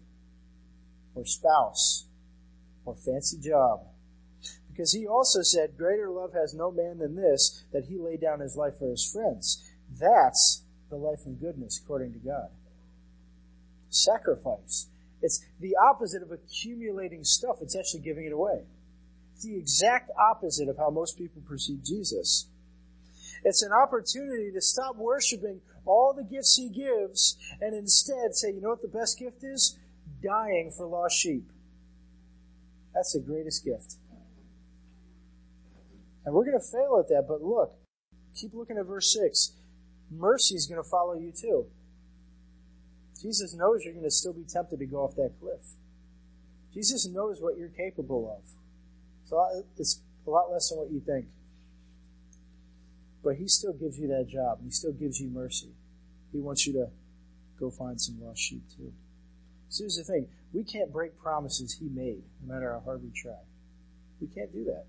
or 1.14 1.24
spouse 1.24 2.06
or 2.84 2.94
fancy 2.94 3.38
job. 3.38 3.80
Because 4.70 4.92
he 4.92 5.06
also 5.06 5.42
said, 5.42 5.76
greater 5.76 6.08
love 6.08 6.32
has 6.32 6.54
no 6.54 6.70
man 6.70 6.98
than 6.98 7.16
this, 7.16 7.64
that 7.72 7.84
he 7.84 7.98
laid 7.98 8.20
down 8.20 8.40
his 8.40 8.56
life 8.56 8.78
for 8.78 8.90
his 8.90 9.04
friends. 9.04 9.70
That's 9.98 10.62
the 10.88 10.96
life 10.96 11.26
of 11.26 11.40
goodness 11.40 11.80
according 11.82 12.12
to 12.12 12.18
God. 12.18 12.48
Sacrifice. 13.88 14.86
It's 15.22 15.44
the 15.60 15.76
opposite 15.76 16.22
of 16.22 16.30
accumulating 16.30 17.24
stuff. 17.24 17.56
It's 17.60 17.76
actually 17.76 18.00
giving 18.00 18.24
it 18.24 18.32
away. 18.32 18.62
It's 19.34 19.44
the 19.44 19.56
exact 19.56 20.10
opposite 20.18 20.68
of 20.68 20.76
how 20.76 20.90
most 20.90 21.18
people 21.18 21.42
perceive 21.46 21.84
Jesus. 21.84 22.46
It's 23.44 23.62
an 23.62 23.72
opportunity 23.72 24.50
to 24.52 24.60
stop 24.60 24.96
worshiping 24.96 25.60
all 25.86 26.12
the 26.14 26.24
gifts 26.24 26.56
he 26.56 26.68
gives 26.68 27.36
and 27.60 27.74
instead 27.74 28.34
say, 28.34 28.52
you 28.52 28.60
know 28.60 28.68
what 28.68 28.82
the 28.82 28.88
best 28.88 29.18
gift 29.18 29.42
is? 29.42 29.78
Dying 30.22 30.70
for 30.76 30.86
lost 30.86 31.18
sheep. 31.18 31.50
That's 32.94 33.12
the 33.12 33.20
greatest 33.20 33.64
gift. 33.64 33.94
And 36.24 36.34
we're 36.34 36.44
going 36.44 36.58
to 36.58 36.72
fail 36.72 36.98
at 37.00 37.08
that, 37.08 37.26
but 37.26 37.42
look, 37.42 37.72
keep 38.34 38.52
looking 38.54 38.78
at 38.78 38.86
verse 38.86 39.16
6. 39.18 39.52
Mercy 40.10 40.54
is 40.54 40.66
going 40.66 40.82
to 40.82 40.88
follow 40.88 41.14
you 41.14 41.32
too. 41.32 41.66
Jesus 43.20 43.54
knows 43.54 43.84
you're 43.84 43.94
going 43.94 44.04
to 44.04 44.10
still 44.10 44.32
be 44.32 44.44
tempted 44.44 44.78
to 44.78 44.86
go 44.86 45.04
off 45.04 45.14
that 45.16 45.32
cliff. 45.40 45.60
Jesus 46.72 47.06
knows 47.08 47.40
what 47.40 47.58
you're 47.58 47.68
capable 47.68 48.38
of. 48.38 48.48
So 49.28 49.38
uh, 49.38 49.62
it's 49.76 50.00
a 50.26 50.30
lot 50.30 50.50
less 50.50 50.70
than 50.70 50.78
what 50.78 50.90
you 50.90 51.00
think. 51.00 51.26
But 53.22 53.36
he 53.36 53.48
still 53.48 53.72
gives 53.72 53.98
you 53.98 54.08
that 54.08 54.28
job. 54.28 54.60
He 54.64 54.70
still 54.70 54.92
gives 54.92 55.20
you 55.20 55.28
mercy. 55.28 55.72
He 56.32 56.40
wants 56.40 56.66
you 56.66 56.72
to 56.74 56.88
go 57.58 57.70
find 57.70 58.00
some 58.00 58.20
lost 58.22 58.40
sheep 58.40 58.62
too. 58.76 58.92
So 59.68 59.84
here's 59.84 59.96
the 59.96 60.04
thing. 60.04 60.26
We 60.52 60.64
can't 60.64 60.92
break 60.92 61.18
promises 61.18 61.76
he 61.78 61.88
made, 61.88 62.22
no 62.42 62.54
matter 62.54 62.72
how 62.72 62.80
hard 62.80 63.02
we 63.02 63.10
try. 63.10 63.38
We 64.20 64.26
can't 64.28 64.52
do 64.52 64.64
that. 64.64 64.86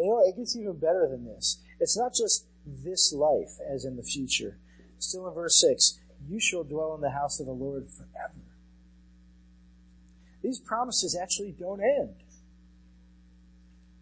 And 0.00 0.06
you 0.06 0.12
know, 0.14 0.22
it 0.26 0.34
gets 0.34 0.56
even 0.56 0.78
better 0.78 1.06
than 1.10 1.26
this. 1.26 1.58
It's 1.78 1.94
not 1.94 2.14
just 2.14 2.46
this 2.66 3.12
life 3.12 3.58
as 3.70 3.84
in 3.84 3.96
the 3.96 4.02
future. 4.02 4.56
Still 4.98 5.28
in 5.28 5.34
verse 5.34 5.60
6, 5.60 6.00
you 6.26 6.40
shall 6.40 6.64
dwell 6.64 6.94
in 6.94 7.02
the 7.02 7.10
house 7.10 7.38
of 7.38 7.44
the 7.44 7.52
Lord 7.52 7.86
forever. 7.86 8.40
These 10.42 10.58
promises 10.60 11.14
actually 11.20 11.52
don't 11.52 11.82
end. 11.82 12.14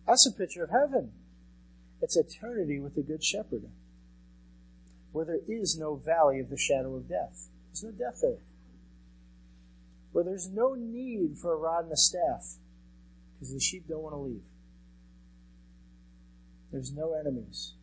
That's 0.06 0.24
a 0.24 0.38
picture 0.38 0.62
of 0.62 0.70
heaven. 0.70 1.10
It's 2.00 2.16
eternity 2.16 2.78
with 2.78 2.94
the 2.94 3.02
Good 3.02 3.24
Shepherd, 3.24 3.64
where 5.10 5.24
there 5.24 5.40
is 5.48 5.76
no 5.76 5.96
valley 5.96 6.38
of 6.38 6.48
the 6.48 6.56
shadow 6.56 6.94
of 6.94 7.08
death. 7.08 7.48
There's 7.72 7.82
no 7.82 7.90
death 7.90 8.20
there. 8.22 8.44
Where 10.12 10.22
there's 10.22 10.48
no 10.48 10.74
need 10.74 11.38
for 11.42 11.54
a 11.54 11.56
rod 11.56 11.86
and 11.86 11.92
a 11.92 11.96
staff, 11.96 12.54
because 13.34 13.52
the 13.52 13.58
sheep 13.58 13.88
don't 13.88 14.02
want 14.02 14.14
to 14.14 14.20
leave. 14.20 14.42
There's 16.72 16.92
no 16.92 17.14
enemies. 17.14 17.74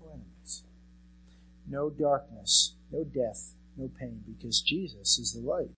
No 0.00 0.08
enemies. 0.08 0.62
No 1.68 1.90
darkness. 1.90 2.74
No 2.90 3.04
death 3.04 3.54
no 3.78 3.88
pain 3.98 4.22
because 4.26 4.60
Jesus 4.60 5.18
is 5.18 5.32
the 5.32 5.40
light. 5.40 5.70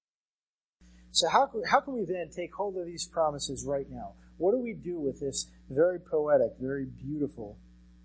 So 1.12 1.28
how, 1.28 1.50
how 1.68 1.80
can 1.80 1.94
we 1.94 2.04
then 2.04 2.30
take 2.34 2.54
hold 2.54 2.76
of 2.76 2.86
these 2.86 3.06
promises 3.06 3.64
right 3.64 3.86
now? 3.90 4.12
What 4.38 4.52
do 4.52 4.58
we 4.58 4.72
do 4.72 4.98
with 4.98 5.20
this 5.20 5.46
very 5.68 5.98
poetic, 5.98 6.52
very 6.58 6.86
beautiful 6.86 7.58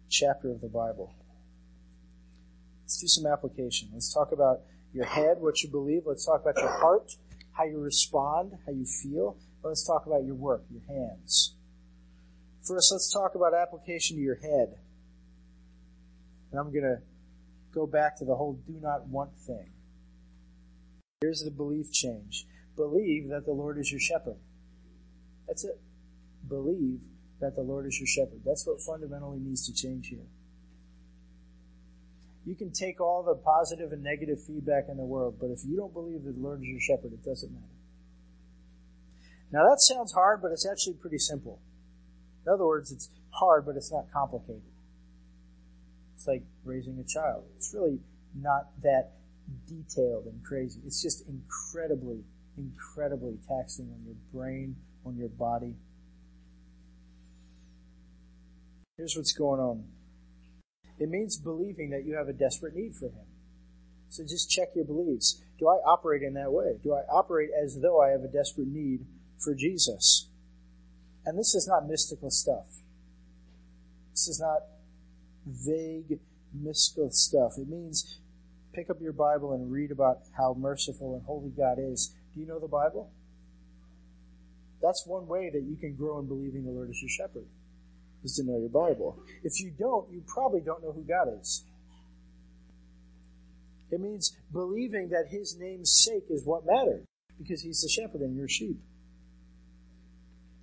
chapter 0.09 0.51
of 0.51 0.61
the 0.61 0.67
Bible? 0.67 1.13
Let's 2.83 2.99
do 2.99 3.07
some 3.07 3.25
application. 3.25 3.89
Let's 3.93 4.13
talk 4.13 4.31
about 4.31 4.61
your 4.93 5.05
head, 5.05 5.37
what 5.39 5.61
you 5.61 5.69
believe. 5.69 6.03
Let's 6.05 6.25
talk 6.25 6.41
about 6.41 6.57
your 6.57 6.69
heart, 6.79 7.15
how 7.53 7.63
you 7.63 7.79
respond, 7.79 8.53
how 8.65 8.73
you 8.73 8.85
feel. 8.85 9.37
Let's 9.63 9.85
talk 9.85 10.05
about 10.05 10.25
your 10.25 10.35
work, 10.35 10.63
your 10.69 10.83
hands. 10.87 11.54
First, 12.65 12.91
let's 12.91 13.13
talk 13.13 13.36
about 13.36 13.54
application 13.54 14.17
to 14.17 14.21
your 14.21 14.36
head. 14.36 14.75
And 16.51 16.60
I'm 16.60 16.71
going 16.71 16.84
to 16.84 16.97
go 17.73 17.86
back 17.86 18.17
to 18.17 18.25
the 18.25 18.36
whole 18.36 18.60
do 18.65 18.80
not 18.82 19.08
want 19.08 19.38
thing. 19.38 19.69
Here's 21.21 21.41
the 21.41 21.51
belief 21.51 21.91
change. 21.91 22.45
Believe 22.75 23.30
that 23.30 23.45
the 23.45 23.51
Lord 23.51 23.78
is 23.78 23.91
your 23.91 23.99
shepherd. 23.99 24.38
That's 25.47 25.63
it. 25.63 25.80
Believe 26.47 27.01
that 27.39 27.56
the 27.56 27.62
Lord 27.62 27.86
is 27.86 27.99
your 27.99 28.08
shepherd. 28.08 28.41
That's 28.43 28.65
what 28.65 28.82
fundamentally 28.82 29.39
needs 29.39 29.65
to 29.67 29.73
change 29.73 30.08
here. 30.08 30.25
You 32.45 32.56
can 32.56 32.71
take 32.71 33.01
all 33.01 33.23
the 33.23 33.36
positive 33.36 33.91
and 33.91 34.04
negative 34.04 34.43
feedback 34.43 34.86
in 34.89 34.97
the 34.97 35.04
world, 35.04 35.38
but 35.39 35.47
if 35.47 35.60
you 35.65 35.75
don't 35.75 35.93
believe 35.93 36.23
that 36.23 36.36
the 36.36 36.41
Lord 36.41 36.62
is 36.62 36.67
your 36.67 36.80
shepherd, 36.80 37.13
it 37.13 37.23
doesn't 37.23 37.51
matter. 37.51 37.65
Now 39.51 39.69
that 39.69 39.82
sounds 39.82 40.13
hard, 40.13 40.41
but 40.41 40.51
it's 40.51 40.67
actually 40.67 40.95
pretty 40.95 41.17
simple. 41.17 41.60
In 42.45 42.53
other 42.53 42.65
words, 42.65 42.91
it's 42.91 43.10
hard, 43.31 43.65
but 43.65 43.75
it's 43.75 43.91
not 43.91 44.05
complicated. 44.13 44.62
It's 46.15 46.27
like 46.27 46.43
raising 46.63 46.99
a 46.99 47.03
child. 47.03 47.43
It's 47.58 47.73
really 47.73 47.99
not 48.36 48.69
that 48.84 49.13
detailed 49.67 50.25
and 50.25 50.43
crazy. 50.43 50.79
It's 50.86 51.01
just 51.01 51.27
incredibly, 51.27 52.23
incredibly 52.58 53.38
taxing 53.47 53.89
on 53.91 54.05
your 54.05 54.15
brain, 54.34 54.75
on 55.05 55.17
your 55.17 55.29
body. 55.29 55.75
Here's 58.97 59.15
what's 59.15 59.34
going 59.34 59.60
on. 59.60 59.86
It 60.99 61.10
means 61.10 61.38
believing 61.38 61.89
that 61.89 62.05
you 62.05 62.15
have 62.15 62.29
a 62.29 62.34
desperate 62.34 62.75
need 62.75 62.95
for 62.95 63.08
Him. 63.08 63.25
So 64.10 64.23
just 64.23 64.49
check 64.49 64.69
your 64.75 64.86
beliefs. 64.86 65.41
Do 65.60 65.67
I 65.67 65.75
operate 65.86 66.21
in 66.21 66.36
that 66.36 66.51
way? 66.51 66.77
Do 66.81 66.93
I 66.93 67.01
operate 67.12 67.49
as 67.62 67.81
though 67.81 68.01
I 68.01 68.10
have 68.10 68.21
a 68.21 68.29
desperate 68.29 68.67
need 68.67 69.05
for 69.38 69.53
Jesus? 69.53 70.29
And 71.25 71.38
this 71.38 71.55
is 71.55 71.67
not 71.67 71.88
mystical 71.88 72.29
stuff. 72.29 72.65
This 74.11 74.27
is 74.27 74.39
not 74.39 74.61
vague, 75.45 76.19
mystical 76.53 77.09
stuff. 77.11 77.53
It 77.57 77.67
means 77.67 78.19
pick 78.73 78.89
up 78.89 79.01
your 79.01 79.13
Bible 79.13 79.53
and 79.53 79.71
read 79.71 79.91
about 79.91 80.19
how 80.38 80.55
merciful 80.57 81.15
and 81.15 81.25
holy 81.25 81.49
God 81.49 81.77
is. 81.79 82.13
Do 82.33 82.39
you 82.39 82.47
know 82.47 82.59
the 82.59 82.67
Bible? 82.67 83.09
That's 84.81 85.05
one 85.07 85.27
way 85.27 85.49
that 85.49 85.63
you 85.63 85.75
can 85.77 85.95
grow 85.95 86.19
in 86.19 86.27
believing 86.27 86.65
the 86.65 86.71
Lord 86.71 86.89
is 86.89 87.01
you're 87.01 87.09
shepherd, 87.09 87.45
is 88.23 88.35
to 88.35 88.43
know 88.43 88.59
your 88.59 88.69
Bible. 88.69 89.17
If 89.43 89.59
you 89.59 89.71
don't, 89.71 90.11
you 90.11 90.21
probably 90.27 90.61
don't 90.61 90.83
know 90.83 90.91
who 90.91 91.03
God 91.03 91.27
is. 91.39 91.63
It 93.91 93.99
means 93.99 94.35
believing 94.51 95.09
that 95.09 95.27
His 95.29 95.57
name's 95.57 96.03
sake 96.03 96.25
is 96.29 96.45
what 96.45 96.65
matters, 96.65 97.05
because 97.39 97.61
He's 97.61 97.81
the 97.81 97.89
shepherd 97.89 98.21
and 98.21 98.35
your 98.35 98.47
sheep. 98.47 98.77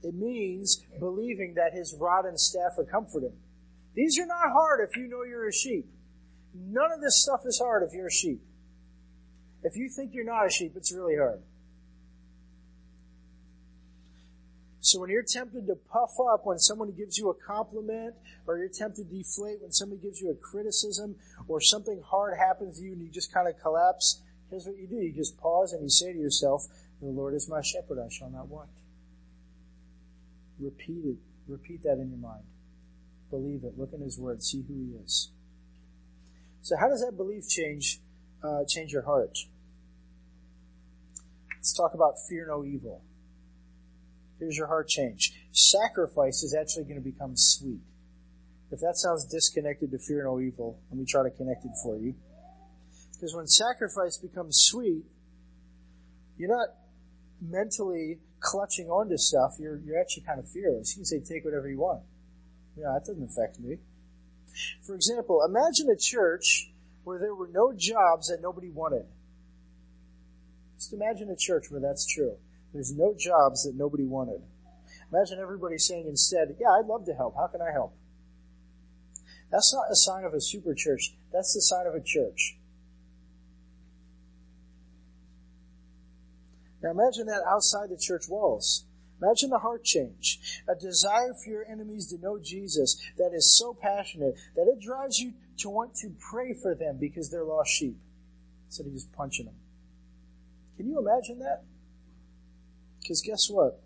It 0.03 0.15
means 0.15 0.85
believing 0.99 1.55
that 1.55 1.73
His 1.73 1.95
rod 1.99 2.25
and 2.25 2.39
staff 2.39 2.73
are 2.79 2.85
comforting. 2.85 3.35
These 3.95 4.19
are 4.19 4.27
not 4.27 4.53
hard 4.53 4.81
if 4.89 4.97
you 4.97 5.09
know 5.09 5.23
you're 5.23 5.49
a 5.49 5.53
sheep. 5.53 5.87
None 6.55 6.93
of 6.93 7.01
this 7.01 7.23
stuff 7.23 7.41
is 7.45 7.59
hard 7.63 7.83
if 7.83 7.95
you're 7.95 8.09
a 8.09 8.13
sheep. 8.13 8.43
If 9.63 9.77
you 9.77 9.89
think 9.89 10.13
you're 10.13 10.25
not 10.25 10.47
a 10.47 10.51
sheep, 10.51 10.73
it's 10.77 10.93
really 10.93 11.17
hard. 11.17 11.41
So 14.81 14.99
when 14.99 15.11
you're 15.11 15.23
tempted 15.23 15.69
to 15.69 15.77
puff 15.77 16.11
up 16.33 16.45
when 16.45 16.59
someone 16.59 16.91
gives 16.91 17.17
you 17.17 17.31
a 17.31 17.35
compliment, 17.35 18.15
or 18.49 18.59
you're 18.59 18.69
tempted 18.69 19.09
to 19.09 19.17
deflate 19.17 19.63
when 19.63 19.71
somebody 19.71 20.03
gives 20.03 20.21
you 20.21 20.33
a 20.33 20.35
criticism, 20.35 21.15
or 21.47 21.61
something 21.61 22.03
hard 22.05 22.37
happens 22.37 22.79
to 22.79 22.85
you 22.85 22.93
and 22.93 23.03
you 23.03 23.09
just 23.09 23.33
kind 23.33 23.47
of 23.47 23.55
collapse, 23.63 24.21
here's 24.51 24.67
what 24.67 24.77
you 24.77 24.89
do. 24.89 24.97
You 24.97 25.13
just 25.13 25.39
pause 25.39 25.73
and 25.73 25.85
you 25.85 25.89
say 25.89 26.13
to 26.13 26.19
yourself, 26.19 26.67
the 27.01 27.07
Lord 27.07 27.35
is 27.35 27.49
my 27.49 27.63
shepherd, 27.63 28.01
I 28.05 28.09
shall 28.11 28.31
not 28.31 28.49
want. 28.49 28.71
Repeat 30.63 31.05
it. 31.05 31.17
Repeat 31.49 31.83
that 31.83 31.99
in 31.99 32.09
your 32.11 32.19
mind. 32.19 32.45
Believe 33.31 33.65
it. 33.65 33.79
Look 33.79 33.93
in 33.93 34.01
His 34.01 34.19
Word. 34.19 34.43
See 34.43 34.65
who 34.67 34.75
He 34.75 35.05
is. 35.05 35.31
So 36.63 36.77
how 36.79 36.89
does 36.89 37.01
that 37.01 37.17
belief 37.17 37.49
change, 37.49 38.01
uh, 38.43 38.65
change 38.69 38.93
your 38.93 39.03
heart? 39.03 39.37
Let's 41.57 41.77
talk 41.77 41.95
about 41.95 42.15
fear 42.29 42.47
no 42.49 42.65
evil. 42.65 43.03
Here's 44.39 44.57
your 44.57 44.67
heart 44.67 44.89
change. 44.89 45.33
Sacrifice 45.53 46.43
is 46.43 46.57
actually 46.59 46.85
going 46.85 47.03
to 47.03 47.11
become 47.11 47.33
sweet. 47.37 47.81
If 48.71 48.81
that 48.81 48.97
sounds 48.97 49.27
disconnected 49.27 49.91
to 49.91 49.99
fear 49.99 50.25
no 50.25 50.41
evil, 50.41 50.81
let 50.91 50.99
me 50.99 51.05
try 51.07 51.23
to 51.23 51.31
connect 51.31 51.65
it 51.65 51.73
for 51.83 51.99
you. 51.99 52.15
Because 53.13 53.35
when 53.37 53.47
sacrifice 53.47 54.19
becomes 54.19 54.57
sweet, 54.69 55.05
you're 56.37 56.49
not 56.49 56.69
mentally 57.41 58.19
clutching 58.43 58.89
onto 58.89 59.17
stuff. 59.17 59.57
You're, 59.59 59.79
you're 59.79 59.99
actually 59.99 60.25
kind 60.25 60.39
of 60.39 60.49
fearless. 60.49 60.93
You 60.95 61.01
can 61.01 61.05
say, 61.07 61.21
take 61.21 61.45
whatever 61.45 61.71
you 61.71 61.79
want. 61.79 62.03
Yeah, 62.77 62.93
that 62.93 63.07
doesn't 63.07 63.25
affect 63.25 63.59
me. 63.59 63.79
For 64.83 64.95
example, 64.95 65.43
imagine 65.47 65.89
a 65.89 65.97
church 65.97 66.73
where 67.05 67.19
there 67.19 67.35
were 67.35 67.49
no 67.49 67.73
jobs 67.73 68.29
that 68.29 68.43
nobody 68.43 68.69
wanted. 68.69 69.07
Just 70.77 70.93
imagine 70.93 71.31
a 71.31 71.37
church 71.37 71.71
where 71.71 71.81
that's 71.81 72.07
true. 72.07 72.37
There's 72.75 72.93
no 72.93 73.15
jobs 73.19 73.65
that 73.65 73.77
nobody 73.77 74.05
wanted. 74.05 74.43
Imagine 75.13 75.39
everybody 75.41 75.79
saying 75.79 76.07
instead, 76.09 76.57
yeah, 76.59 76.71
I'd 76.71 76.87
love 76.87 77.05
to 77.07 77.15
help. 77.15 77.37
How 77.37 77.47
can 77.47 77.61
I 77.61 77.71
help? 77.71 77.95
That's 79.51 79.73
not 79.75 79.91
a 79.91 79.97
sign 79.97 80.25
of 80.25 80.33
a 80.33 80.41
super 80.41 80.75
church. 80.75 81.15
That's 81.33 81.53
the 81.55 81.61
sign 81.61 81.87
of 81.87 81.95
a 81.95 82.01
church. 82.01 82.57
Now 86.83 86.91
imagine 86.91 87.27
that 87.27 87.43
outside 87.49 87.91
the 87.91 87.97
church 87.97 88.29
walls. 88.29 88.85
Imagine 89.23 89.51
the 89.51 89.59
heart 89.59 89.85
change. 89.85 90.63
A 90.69 90.75
desire 90.75 91.33
for 91.33 91.51
your 91.51 91.65
enemies 91.65 92.09
to 92.09 92.19
know 92.19 92.41
Jesus 92.43 93.01
that 93.19 93.33
is 93.33 93.57
so 93.57 93.73
passionate 93.73 94.35
that 94.57 94.67
it 94.67 94.81
drives 94.81 95.19
you 95.19 95.33
to 95.59 95.71
want 95.71 95.95
to 95.97 96.11
pray 96.19 96.55
for 96.55 96.75
them 96.75 96.99
because 96.99 97.31
they're 97.31 97.45
lost 97.45 97.71
sheep 97.71 97.97
instead 98.67 98.87
of 98.87 98.93
just 98.93 99.13
punching 99.13 99.47
them. 99.47 99.55
Can 100.77 100.89
you 100.89 100.99
imagine 100.99 101.39
that? 101.39 101.63
Because 103.01 103.23
guess 103.23 103.49
what? 103.49 103.81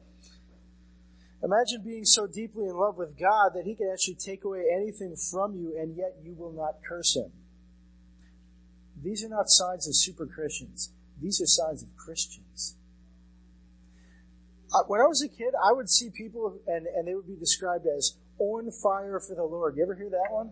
Imagine 1.43 1.83
being 1.85 2.07
so 2.07 2.27
deeply 2.27 2.65
in 2.65 2.75
love 2.75 2.97
with 2.97 3.19
God 3.19 3.51
that 3.55 3.67
He 3.67 3.75
can 3.75 3.91
actually 3.93 4.15
take 4.15 4.45
away 4.45 4.65
anything 4.75 5.17
from 5.17 5.55
you 5.55 5.77
and 5.79 5.95
yet 5.97 6.17
you 6.23 6.35
will 6.35 6.53
not 6.53 6.77
curse 6.89 7.15
Him. 7.15 7.31
These 9.03 9.23
are 9.23 9.29
not 9.29 9.51
signs 9.51 9.87
of 9.87 9.95
super 9.95 10.27
Christians. 10.27 10.93
These 11.21 11.43
are 11.43 11.47
signs 11.47 11.83
of 11.83 11.95
Christians. 11.97 12.77
Uh, 14.75 14.83
when 14.89 15.01
I 15.01 15.07
was 15.07 15.23
a 15.23 15.29
kid, 15.29 15.55
I 15.65 15.73
would 15.73 15.89
see 15.89 16.11
people 16.11 16.59
and, 16.67 16.87
and 16.87 17.07
they 17.07 17.15
would 17.15 17.27
be 17.27 17.37
described 17.37 17.87
as 17.87 18.17
on 18.39 18.71
fire 18.71 19.21
for 19.21 19.35
the 19.35 19.45
Lord. 19.45 19.77
You 19.77 19.83
ever 19.83 19.95
hear 19.95 20.11
that 20.11 20.29
one? 20.31 20.51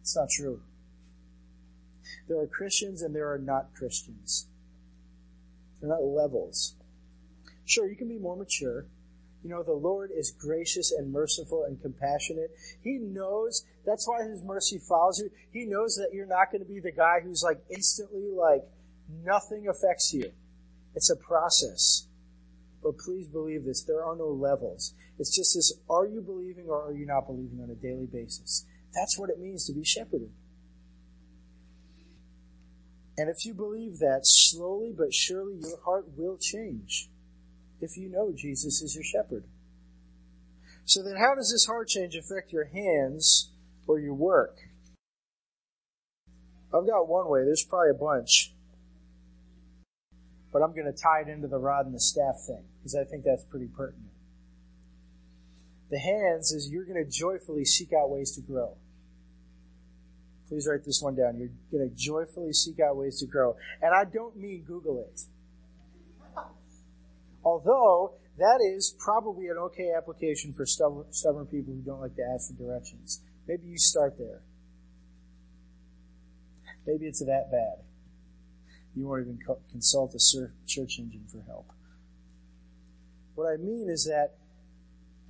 It's 0.00 0.16
not 0.16 0.28
true. 0.30 0.60
There 2.28 2.38
are 2.38 2.46
Christians 2.46 3.02
and 3.02 3.14
there 3.14 3.32
are 3.32 3.38
not 3.38 3.74
Christians. 3.74 4.46
They're 5.80 5.90
not 5.90 6.02
levels. 6.02 6.74
Sure, 7.64 7.88
you 7.88 7.96
can 7.96 8.08
be 8.08 8.18
more 8.18 8.36
mature. 8.36 8.86
You 9.42 9.48
know, 9.48 9.62
the 9.62 9.72
Lord 9.72 10.10
is 10.14 10.32
gracious 10.32 10.92
and 10.92 11.10
merciful 11.10 11.64
and 11.64 11.80
compassionate. 11.80 12.50
He 12.82 12.98
knows, 12.98 13.64
that's 13.86 14.06
why 14.06 14.22
His 14.22 14.42
mercy 14.44 14.78
follows 14.78 15.18
you. 15.18 15.30
He 15.52 15.64
knows 15.64 15.96
that 15.96 16.10
you're 16.12 16.26
not 16.26 16.52
going 16.52 16.62
to 16.62 16.68
be 16.68 16.80
the 16.80 16.92
guy 16.92 17.20
who's 17.24 17.42
like 17.42 17.58
instantly 17.70 18.30
like, 18.30 18.62
nothing 19.24 19.68
affects 19.68 20.12
you. 20.12 20.30
It's 20.94 21.10
a 21.10 21.16
process. 21.16 22.06
But 22.82 22.98
please 22.98 23.28
believe 23.28 23.64
this, 23.64 23.82
there 23.82 24.04
are 24.04 24.16
no 24.16 24.28
levels. 24.28 24.94
It's 25.18 25.34
just 25.34 25.54
this, 25.54 25.72
are 25.88 26.06
you 26.06 26.20
believing 26.20 26.66
or 26.68 26.86
are 26.86 26.92
you 26.92 27.06
not 27.06 27.26
believing 27.26 27.60
on 27.62 27.70
a 27.70 27.74
daily 27.74 28.06
basis? 28.06 28.64
That's 28.94 29.18
what 29.18 29.30
it 29.30 29.38
means 29.38 29.66
to 29.66 29.74
be 29.74 29.84
shepherded. 29.84 30.30
And 33.18 33.28
if 33.28 33.44
you 33.44 33.52
believe 33.52 33.98
that, 33.98 34.20
slowly 34.22 34.94
but 34.96 35.12
surely 35.12 35.56
your 35.60 35.78
heart 35.84 36.06
will 36.16 36.38
change 36.38 37.10
if 37.80 37.96
you 37.96 38.08
know 38.08 38.32
Jesus 38.34 38.80
is 38.80 38.94
your 38.94 39.04
shepherd. 39.04 39.44
So 40.86 41.02
then 41.02 41.16
how 41.16 41.34
does 41.34 41.52
this 41.52 41.66
heart 41.66 41.88
change 41.88 42.16
affect 42.16 42.52
your 42.52 42.64
hands 42.64 43.52
or 43.86 44.00
your 44.00 44.14
work? 44.14 44.56
I've 46.72 46.86
got 46.86 47.08
one 47.08 47.28
way, 47.28 47.44
there's 47.44 47.64
probably 47.68 47.90
a 47.90 47.94
bunch. 47.94 48.54
But 50.52 50.62
I'm 50.62 50.72
going 50.74 50.92
to 50.92 50.98
tie 50.98 51.20
it 51.20 51.28
into 51.28 51.48
the 51.48 51.58
rod 51.58 51.86
and 51.86 51.94
the 51.94 52.00
staff 52.00 52.36
thing 52.46 52.64
because 52.78 52.94
I 52.94 53.04
think 53.04 53.24
that's 53.24 53.44
pretty 53.44 53.68
pertinent. 53.68 54.10
The 55.90 55.98
hands 55.98 56.52
is 56.52 56.70
you're 56.70 56.84
going 56.84 57.04
to 57.04 57.10
joyfully 57.10 57.64
seek 57.64 57.92
out 57.92 58.10
ways 58.10 58.32
to 58.36 58.40
grow. 58.40 58.76
Please 60.48 60.66
write 60.68 60.84
this 60.84 61.00
one 61.00 61.14
down. 61.14 61.38
You're 61.38 61.50
going 61.70 61.88
to 61.88 61.94
joyfully 61.96 62.52
seek 62.52 62.80
out 62.80 62.96
ways 62.96 63.20
to 63.20 63.26
grow. 63.26 63.56
And 63.80 63.94
I 63.94 64.04
don't 64.04 64.36
mean 64.36 64.64
Google 64.66 65.06
it. 65.08 65.20
Although 67.44 68.14
that 68.38 68.60
is 68.60 68.94
probably 68.98 69.46
an 69.46 69.56
okay 69.58 69.92
application 69.96 70.52
for 70.52 70.66
stubborn, 70.66 71.46
people 71.46 71.74
who 71.74 71.82
don't 71.82 72.00
like 72.00 72.16
to 72.16 72.22
ask 72.34 72.48
for 72.48 72.62
directions. 72.62 73.20
Maybe 73.46 73.68
you 73.68 73.78
start 73.78 74.18
there. 74.18 74.42
Maybe 76.86 77.06
it's 77.06 77.20
that 77.20 77.50
bad. 77.50 77.84
You 79.00 79.08
won't 79.08 79.22
even 79.22 79.38
consult 79.70 80.14
a 80.14 80.20
search 80.20 80.50
engine 80.76 81.24
for 81.32 81.40
help. 81.46 81.72
What 83.34 83.50
I 83.50 83.56
mean 83.56 83.88
is 83.88 84.04
that 84.04 84.34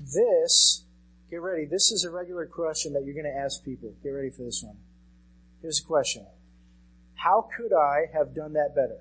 this, 0.00 0.82
get 1.30 1.40
ready, 1.40 1.66
this 1.66 1.92
is 1.92 2.02
a 2.02 2.10
regular 2.10 2.46
question 2.46 2.94
that 2.94 3.04
you're 3.04 3.14
going 3.14 3.32
to 3.32 3.40
ask 3.40 3.64
people. 3.64 3.94
Get 4.02 4.08
ready 4.08 4.30
for 4.30 4.42
this 4.42 4.60
one. 4.64 4.76
Here's 5.62 5.80
a 5.80 5.86
question. 5.86 6.26
How 7.14 7.48
could 7.56 7.72
I 7.72 8.06
have 8.12 8.34
done 8.34 8.54
that 8.54 8.74
better? 8.74 8.98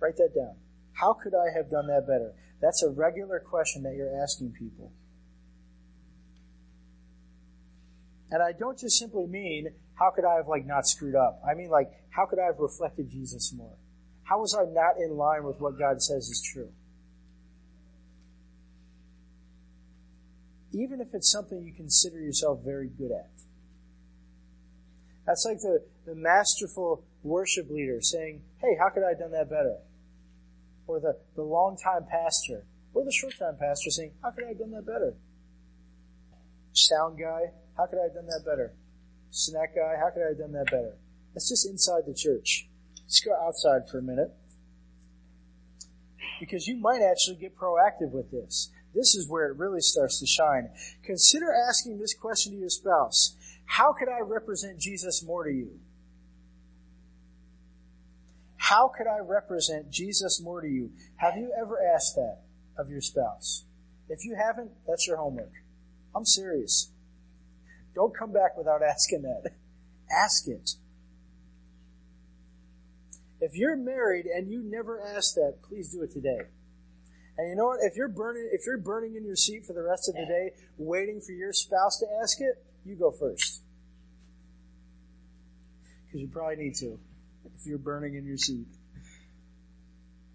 Write 0.00 0.16
that 0.16 0.34
down. 0.34 0.54
How 0.94 1.12
could 1.12 1.34
I 1.34 1.54
have 1.54 1.70
done 1.70 1.88
that 1.88 2.06
better? 2.06 2.32
That's 2.62 2.82
a 2.82 2.88
regular 2.88 3.38
question 3.38 3.82
that 3.82 3.96
you're 3.96 4.22
asking 4.22 4.52
people. 4.58 4.92
And 8.30 8.42
I 8.42 8.52
don't 8.52 8.78
just 8.78 8.98
simply 8.98 9.26
mean, 9.26 9.74
how 9.98 10.10
could 10.10 10.24
I 10.24 10.36
have 10.36 10.46
like 10.48 10.64
not 10.64 10.86
screwed 10.86 11.16
up? 11.16 11.42
I 11.48 11.54
mean 11.54 11.70
like, 11.70 11.90
how 12.10 12.26
could 12.26 12.38
I 12.38 12.46
have 12.46 12.58
reflected 12.58 13.10
Jesus 13.10 13.52
more? 13.54 13.76
How 14.22 14.38
was 14.38 14.54
I 14.54 14.70
not 14.70 15.02
in 15.02 15.16
line 15.16 15.44
with 15.44 15.60
what 15.60 15.78
God 15.78 16.00
says 16.00 16.28
is 16.28 16.42
true? 16.52 16.70
Even 20.72 21.00
if 21.00 21.08
it's 21.14 21.32
something 21.32 21.62
you 21.62 21.72
consider 21.72 22.20
yourself 22.20 22.60
very 22.64 22.88
good 22.88 23.10
at. 23.10 23.30
That's 25.26 25.44
like 25.44 25.58
the, 25.58 25.82
the 26.06 26.14
masterful 26.14 27.04
worship 27.22 27.68
leader 27.70 28.00
saying, 28.00 28.42
Hey, 28.60 28.76
how 28.78 28.90
could 28.90 29.02
I 29.02 29.10
have 29.10 29.18
done 29.18 29.32
that 29.32 29.50
better? 29.50 29.78
Or 30.86 31.00
the, 31.00 31.18
the 31.34 31.42
long-time 31.42 32.06
pastor, 32.10 32.64
or 32.94 33.04
the 33.04 33.12
short-time 33.12 33.56
pastor 33.58 33.90
saying, 33.90 34.12
How 34.22 34.30
could 34.30 34.44
I 34.44 34.48
have 34.48 34.58
done 34.58 34.70
that 34.70 34.86
better? 34.86 35.14
Sound 36.72 37.18
guy, 37.18 37.52
how 37.76 37.86
could 37.86 37.98
I 37.98 38.04
have 38.04 38.14
done 38.14 38.26
that 38.26 38.42
better? 38.46 38.72
Snack 39.30 39.74
guy, 39.74 39.94
how 39.98 40.10
could 40.10 40.24
I 40.24 40.28
have 40.28 40.38
done 40.38 40.52
that 40.52 40.66
better? 40.66 40.96
That's 41.34 41.48
just 41.48 41.66
inside 41.66 42.02
the 42.06 42.14
church. 42.14 42.68
Let's 43.02 43.20
go 43.20 43.32
outside 43.46 43.88
for 43.90 43.98
a 43.98 44.02
minute. 44.02 44.32
Because 46.40 46.66
you 46.66 46.76
might 46.76 47.02
actually 47.02 47.36
get 47.36 47.56
proactive 47.56 48.10
with 48.12 48.30
this. 48.30 48.70
This 48.94 49.14
is 49.14 49.28
where 49.28 49.48
it 49.48 49.56
really 49.56 49.80
starts 49.80 50.18
to 50.20 50.26
shine. 50.26 50.70
Consider 51.04 51.46
asking 51.68 51.98
this 51.98 52.14
question 52.14 52.52
to 52.52 52.58
your 52.58 52.70
spouse. 52.70 53.36
How 53.66 53.92
could 53.92 54.08
I 54.08 54.20
represent 54.20 54.78
Jesus 54.78 55.22
more 55.24 55.44
to 55.44 55.50
you? 55.50 55.78
How 58.56 58.88
could 58.88 59.06
I 59.06 59.18
represent 59.18 59.90
Jesus 59.90 60.40
more 60.42 60.60
to 60.60 60.68
you? 60.68 60.90
Have 61.16 61.36
you 61.36 61.52
ever 61.58 61.78
asked 61.94 62.16
that 62.16 62.40
of 62.76 62.90
your 62.90 63.00
spouse? 63.00 63.64
If 64.08 64.24
you 64.24 64.34
haven't, 64.34 64.70
that's 64.86 65.06
your 65.06 65.16
homework. 65.16 65.52
I'm 66.14 66.24
serious. 66.24 66.90
Don't 67.98 68.16
come 68.16 68.32
back 68.32 68.56
without 68.56 68.80
asking 68.80 69.22
that. 69.22 69.50
Ask 70.24 70.46
it. 70.46 70.70
If 73.40 73.56
you're 73.56 73.76
married 73.76 74.26
and 74.26 74.48
you 74.48 74.62
never 74.62 75.00
asked 75.00 75.34
that, 75.34 75.56
please 75.68 75.90
do 75.90 76.02
it 76.02 76.12
today. 76.12 76.38
And 77.36 77.50
you 77.50 77.56
know 77.56 77.66
what? 77.66 77.80
If 77.82 77.96
you're 77.96 78.08
burning, 78.08 78.48
if 78.52 78.62
you're 78.66 78.78
burning 78.78 79.16
in 79.16 79.24
your 79.24 79.34
seat 79.34 79.66
for 79.66 79.72
the 79.72 79.82
rest 79.82 80.08
of 80.08 80.14
the 80.14 80.26
day, 80.26 80.50
waiting 80.76 81.20
for 81.20 81.32
your 81.32 81.52
spouse 81.52 81.98
to 81.98 82.06
ask 82.22 82.40
it, 82.40 82.64
you 82.84 82.94
go 82.94 83.10
first. 83.10 83.62
Because 86.06 86.20
you 86.20 86.28
probably 86.28 86.56
need 86.56 86.76
to, 86.76 87.00
if 87.46 87.66
you're 87.66 87.78
burning 87.78 88.14
in 88.14 88.24
your 88.24 88.38
seat. 88.38 88.66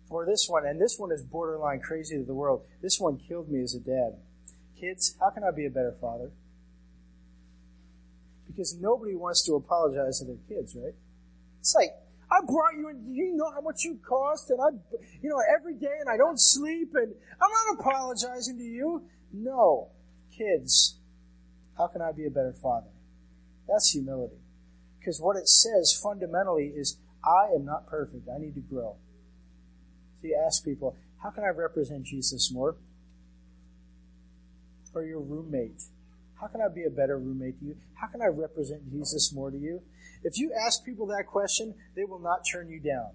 Or 0.10 0.26
this 0.26 0.48
one, 0.50 0.66
and 0.66 0.82
this 0.82 0.98
one 1.00 1.14
is 1.14 1.24
borderline 1.24 1.80
crazy 1.80 2.18
to 2.18 2.26
the 2.26 2.34
world. 2.34 2.66
This 2.82 3.00
one 3.00 3.18
killed 3.18 3.50
me 3.50 3.64
as 3.64 3.74
a 3.74 3.80
dad. 3.80 4.18
Kids, 4.78 5.16
how 5.22 5.30
can 5.30 5.46
I 5.46 5.52
be 5.52 5.66
a 5.66 5.70
better 5.70 5.96
father? 6.02 6.32
Because 8.56 8.78
nobody 8.80 9.16
wants 9.16 9.44
to 9.46 9.56
apologize 9.56 10.20
to 10.20 10.26
their 10.26 10.38
kids, 10.48 10.76
right? 10.76 10.94
It's 11.60 11.76
like, 11.76 11.92
I 12.30 12.40
brought 12.46 12.76
you 12.78 12.90
and 12.90 13.16
you 13.16 13.36
know 13.36 13.52
how 13.52 13.62
much 13.62 13.84
you 13.84 14.00
cost 14.08 14.50
and 14.50 14.60
I, 14.62 14.70
you 15.22 15.30
know, 15.30 15.42
every 15.58 15.76
day 15.76 15.96
and 16.00 16.10
I 16.10 16.18
don't 16.18 16.40
sleep 16.40 16.90
and 16.96 17.14
I'm 17.42 17.50
not 17.50 17.80
apologizing 17.80 18.58
to 18.58 18.64
you. 18.64 19.04
No. 19.32 19.90
Kids, 20.36 21.00
how 21.78 21.88
can 21.88 22.02
I 22.02 22.12
be 22.12 22.26
a 22.26 22.32
better 22.32 22.54
father? 22.54 22.90
That's 23.68 23.92
humility. 23.92 24.38
Because 25.00 25.20
what 25.20 25.36
it 25.36 25.48
says 25.48 26.00
fundamentally 26.02 26.74
is, 26.76 26.98
I 27.24 27.54
am 27.56 27.66
not 27.66 27.88
perfect. 27.88 28.28
I 28.34 28.40
need 28.40 28.56
to 28.56 28.62
grow. 28.62 28.98
So 30.22 30.28
you 30.28 30.42
ask 30.46 30.64
people, 30.64 30.96
how 31.22 31.30
can 31.30 31.44
I 31.44 31.50
represent 31.50 32.06
Jesus 32.06 32.52
more? 32.52 32.76
Or 34.94 35.04
your 35.04 35.22
roommate. 35.22 35.82
How 36.44 36.50
can 36.50 36.60
I 36.60 36.68
be 36.68 36.84
a 36.84 36.90
better 36.90 37.18
roommate 37.18 37.58
to 37.60 37.66
you? 37.68 37.76
How 37.96 38.08
can 38.08 38.22
I 38.22 38.26
represent 38.26 38.92
Jesus 38.92 39.32
more 39.34 39.50
to 39.50 39.58
you? 39.58 39.80
If 40.26 40.38
you 40.38 40.52
ask 40.68 40.84
people 40.84 41.08
that 41.08 41.24
question, 41.26 41.74
they 41.96 42.04
will 42.04 42.20
not 42.20 42.42
turn 42.52 42.68
you 42.68 42.82
down. 42.82 43.12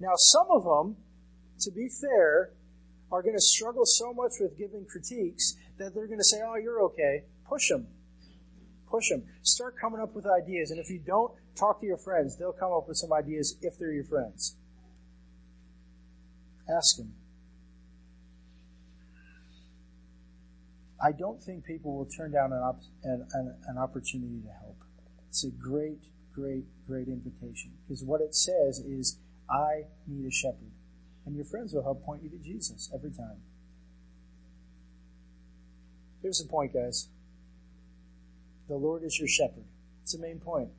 Now, 0.00 0.10
some 0.16 0.46
of 0.50 0.64
them, 0.64 0.96
to 1.60 1.70
be 1.70 1.88
fair, 1.88 2.50
are 3.12 3.22
going 3.22 3.36
to 3.36 3.40
struggle 3.40 3.86
so 3.86 4.12
much 4.12 4.32
with 4.40 4.58
giving 4.58 4.84
critiques 4.84 5.54
that 5.78 5.94
they're 5.94 6.08
going 6.08 6.18
to 6.18 6.24
say, 6.24 6.38
oh, 6.44 6.56
you're 6.56 6.82
okay. 6.86 7.22
Push 7.48 7.68
them. 7.68 7.86
Push 8.90 9.10
them. 9.10 9.22
Start 9.42 9.76
coming 9.80 10.00
up 10.00 10.12
with 10.12 10.26
ideas. 10.26 10.72
And 10.72 10.80
if 10.80 10.90
you 10.90 10.98
don't, 10.98 11.30
talk 11.54 11.80
to 11.82 11.86
your 11.86 11.98
friends. 11.98 12.36
They'll 12.36 12.50
come 12.50 12.72
up 12.72 12.88
with 12.88 12.96
some 12.96 13.12
ideas 13.12 13.56
if 13.62 13.78
they're 13.78 13.92
your 13.92 14.06
friends. 14.06 14.56
Ask 16.68 16.96
them. 16.96 17.14
I 21.02 21.10
don't 21.12 21.42
think 21.42 21.64
people 21.64 21.96
will 21.96 22.06
turn 22.06 22.30
down 22.30 22.52
an, 22.52 22.60
op- 22.60 22.82
an, 23.02 23.26
an, 23.66 23.78
opportunity 23.78 24.40
to 24.44 24.52
help. 24.60 24.76
It's 25.28 25.44
a 25.44 25.50
great, 25.50 25.98
great, 26.32 26.64
great 26.86 27.08
invitation. 27.08 27.72
Because 27.82 28.04
what 28.04 28.20
it 28.20 28.34
says 28.34 28.78
is, 28.78 29.18
I 29.50 29.82
need 30.06 30.26
a 30.26 30.30
shepherd. 30.30 30.70
And 31.26 31.34
your 31.34 31.44
friends 31.44 31.72
will 31.72 31.82
help 31.82 32.04
point 32.04 32.22
you 32.22 32.30
to 32.30 32.38
Jesus 32.38 32.88
every 32.94 33.10
time. 33.10 33.42
Here's 36.22 36.38
the 36.38 36.48
point, 36.48 36.72
guys. 36.72 37.08
The 38.68 38.76
Lord 38.76 39.02
is 39.02 39.18
your 39.18 39.28
shepherd. 39.28 39.64
It's 40.02 40.12
the 40.12 40.20
main 40.20 40.38
point. 40.38 40.70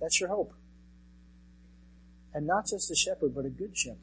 That's 0.00 0.20
your 0.20 0.28
hope. 0.28 0.54
And 2.32 2.46
not 2.46 2.66
just 2.68 2.90
a 2.90 2.94
shepherd, 2.94 3.34
but 3.34 3.44
a 3.44 3.50
good 3.50 3.76
shepherd. 3.76 3.98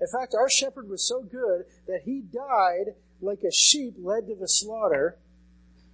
In 0.00 0.06
fact, 0.06 0.34
our 0.34 0.48
shepherd 0.48 0.88
was 0.88 1.06
so 1.06 1.22
good 1.22 1.64
that 1.86 2.02
he 2.04 2.20
died 2.20 2.94
like 3.20 3.42
a 3.42 3.52
sheep 3.52 3.94
led 3.98 4.26
to 4.26 4.34
the 4.34 4.48
slaughter 4.48 5.18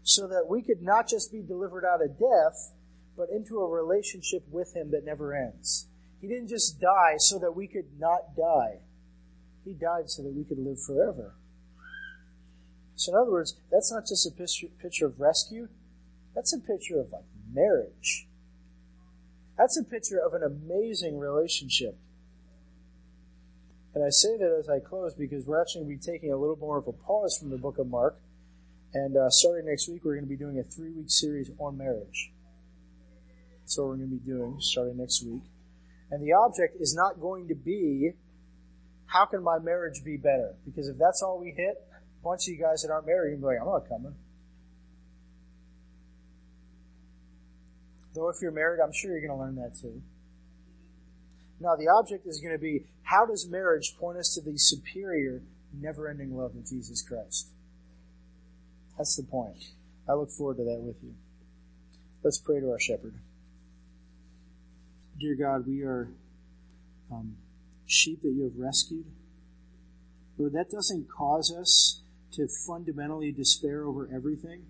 so 0.02 0.26
that 0.26 0.46
we 0.48 0.62
could 0.62 0.82
not 0.82 1.08
just 1.08 1.30
be 1.30 1.42
delivered 1.42 1.84
out 1.84 2.02
of 2.02 2.18
death, 2.18 2.72
but 3.16 3.28
into 3.30 3.58
a 3.58 3.68
relationship 3.68 4.42
with 4.50 4.74
him 4.74 4.90
that 4.90 5.04
never 5.04 5.34
ends. 5.34 5.86
He 6.20 6.28
didn't 6.28 6.48
just 6.48 6.80
die 6.80 7.16
so 7.18 7.38
that 7.38 7.52
we 7.52 7.66
could 7.66 7.98
not 7.98 8.36
die. 8.36 8.80
He 9.64 9.74
died 9.74 10.08
so 10.08 10.22
that 10.22 10.32
we 10.32 10.44
could 10.44 10.58
live 10.58 10.80
forever. 10.82 11.34
So 12.94 13.12
in 13.12 13.18
other 13.18 13.32
words, 13.32 13.56
that's 13.70 13.92
not 13.92 14.06
just 14.06 14.26
a 14.26 14.30
picture, 14.30 15.06
of 15.06 15.18
rescue. 15.18 15.68
That's 16.34 16.52
a 16.52 16.60
picture 16.60 17.00
of 17.00 17.10
like 17.12 17.24
marriage. 17.52 18.28
That's 19.58 19.76
a 19.76 19.84
picture 19.84 20.18
of 20.18 20.34
an 20.34 20.42
amazing 20.42 21.18
relationship. 21.18 21.96
And 23.94 24.04
I 24.04 24.08
say 24.10 24.36
that 24.38 24.56
as 24.58 24.68
I 24.68 24.80
close 24.80 25.14
because 25.14 25.46
we're 25.46 25.60
actually 25.60 25.84
going 25.84 25.98
to 25.98 26.06
be 26.06 26.12
taking 26.12 26.32
a 26.32 26.36
little 26.36 26.56
more 26.56 26.78
of 26.78 26.88
a 26.88 26.92
pause 26.92 27.36
from 27.38 27.50
the 27.50 27.58
book 27.58 27.78
of 27.78 27.88
Mark. 27.88 28.18
And 28.94 29.16
uh, 29.16 29.28
starting 29.30 29.66
next 29.66 29.88
week, 29.88 30.04
we're 30.04 30.14
going 30.14 30.24
to 30.24 30.30
be 30.30 30.36
doing 30.36 30.58
a 30.58 30.62
three 30.62 30.90
week 30.90 31.10
series 31.10 31.50
on 31.58 31.76
marriage. 31.76 32.32
That's 33.60 33.78
what 33.78 33.88
we're 33.88 33.96
going 33.96 34.10
to 34.10 34.16
be 34.16 34.30
doing 34.30 34.56
starting 34.60 34.96
next 34.96 35.22
week. 35.24 35.42
And 36.10 36.22
the 36.22 36.32
object 36.32 36.76
is 36.80 36.94
not 36.94 37.20
going 37.20 37.48
to 37.48 37.54
be 37.54 38.12
how 39.06 39.26
can 39.26 39.42
my 39.42 39.58
marriage 39.58 40.02
be 40.04 40.16
better? 40.16 40.54
Because 40.64 40.88
if 40.88 40.96
that's 40.96 41.22
all 41.22 41.38
we 41.38 41.52
hit, 41.54 41.76
a 41.90 42.24
bunch 42.24 42.48
of 42.48 42.54
you 42.54 42.60
guys 42.60 42.82
that 42.82 42.90
aren't 42.90 43.06
married, 43.06 43.32
you'll 43.32 43.40
be 43.40 43.46
like, 43.46 43.58
I'm 43.60 43.66
not 43.66 43.88
coming. 43.88 44.14
Though 48.14 48.28
if 48.30 48.36
you're 48.40 48.52
married, 48.52 48.80
I'm 48.80 48.92
sure 48.92 49.10
you're 49.10 49.26
going 49.26 49.38
to 49.38 49.44
learn 49.44 49.56
that 49.56 49.78
too. 49.78 50.02
Now, 51.62 51.76
the 51.76 51.86
object 51.86 52.26
is 52.26 52.40
going 52.40 52.54
to 52.54 52.60
be 52.60 52.86
how 53.04 53.24
does 53.24 53.48
marriage 53.48 53.94
point 53.98 54.18
us 54.18 54.34
to 54.34 54.40
the 54.40 54.58
superior, 54.58 55.42
never 55.72 56.08
ending 56.08 56.36
love 56.36 56.56
of 56.56 56.66
Jesus 56.66 57.02
Christ? 57.02 57.50
That's 58.98 59.16
the 59.16 59.22
point. 59.22 59.62
I 60.08 60.14
look 60.14 60.30
forward 60.30 60.56
to 60.56 60.64
that 60.64 60.80
with 60.80 60.96
you. 61.02 61.14
Let's 62.24 62.40
pray 62.40 62.58
to 62.58 62.70
our 62.70 62.80
shepherd. 62.80 63.14
Dear 65.20 65.36
God, 65.36 65.66
we 65.66 65.82
are 65.82 66.08
um, 67.12 67.36
sheep 67.86 68.22
that 68.22 68.30
you 68.30 68.42
have 68.42 68.58
rescued. 68.58 69.06
Lord, 70.38 70.54
that 70.54 70.70
doesn't 70.70 71.06
cause 71.16 71.54
us 71.56 72.02
to 72.32 72.48
fundamentally 72.66 73.30
despair 73.30 73.84
over 73.84 74.08
everything. 74.12 74.62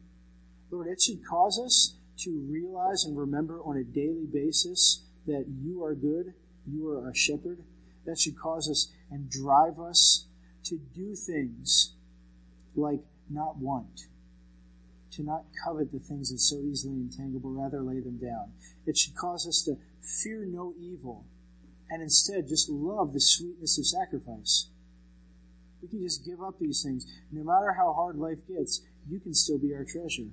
Lord, 0.70 0.88
it 0.88 1.00
should 1.00 1.24
cause 1.26 1.58
us 1.64 1.94
to 2.18 2.46
realize 2.50 3.04
and 3.04 3.16
remember 3.16 3.60
on 3.60 3.78
a 3.78 3.84
daily 3.84 4.26
basis 4.30 5.06
that 5.26 5.46
you 5.62 5.82
are 5.84 5.94
good 5.94 6.34
you 6.66 6.88
are 6.90 7.06
our 7.06 7.14
shepherd. 7.14 7.62
That 8.04 8.18
should 8.18 8.38
cause 8.38 8.68
us 8.68 8.92
and 9.10 9.30
drive 9.30 9.78
us 9.78 10.26
to 10.64 10.78
do 10.94 11.14
things 11.14 11.94
like 12.74 13.00
not 13.30 13.56
want, 13.58 14.06
to 15.12 15.22
not 15.22 15.44
covet 15.64 15.92
the 15.92 15.98
things 15.98 16.30
that 16.30 16.38
so 16.38 16.56
easily 16.60 16.96
entangle, 16.96 17.40
rather 17.44 17.80
lay 17.82 18.00
them 18.00 18.18
down. 18.18 18.52
It 18.86 18.96
should 18.96 19.14
cause 19.14 19.46
us 19.46 19.62
to 19.62 19.76
fear 20.00 20.44
no 20.44 20.74
evil 20.78 21.24
and 21.90 22.02
instead 22.02 22.48
just 22.48 22.70
love 22.70 23.12
the 23.12 23.20
sweetness 23.20 23.78
of 23.78 23.86
sacrifice. 23.86 24.68
We 25.82 25.88
can 25.88 26.00
just 26.00 26.24
give 26.24 26.40
up 26.40 26.58
these 26.58 26.82
things. 26.82 27.06
No 27.30 27.44
matter 27.44 27.72
how 27.72 27.92
hard 27.92 28.16
life 28.16 28.38
gets, 28.48 28.80
you 29.08 29.20
can 29.20 29.34
still 29.34 29.58
be 29.58 29.74
our 29.74 29.84
treasure. 29.84 30.30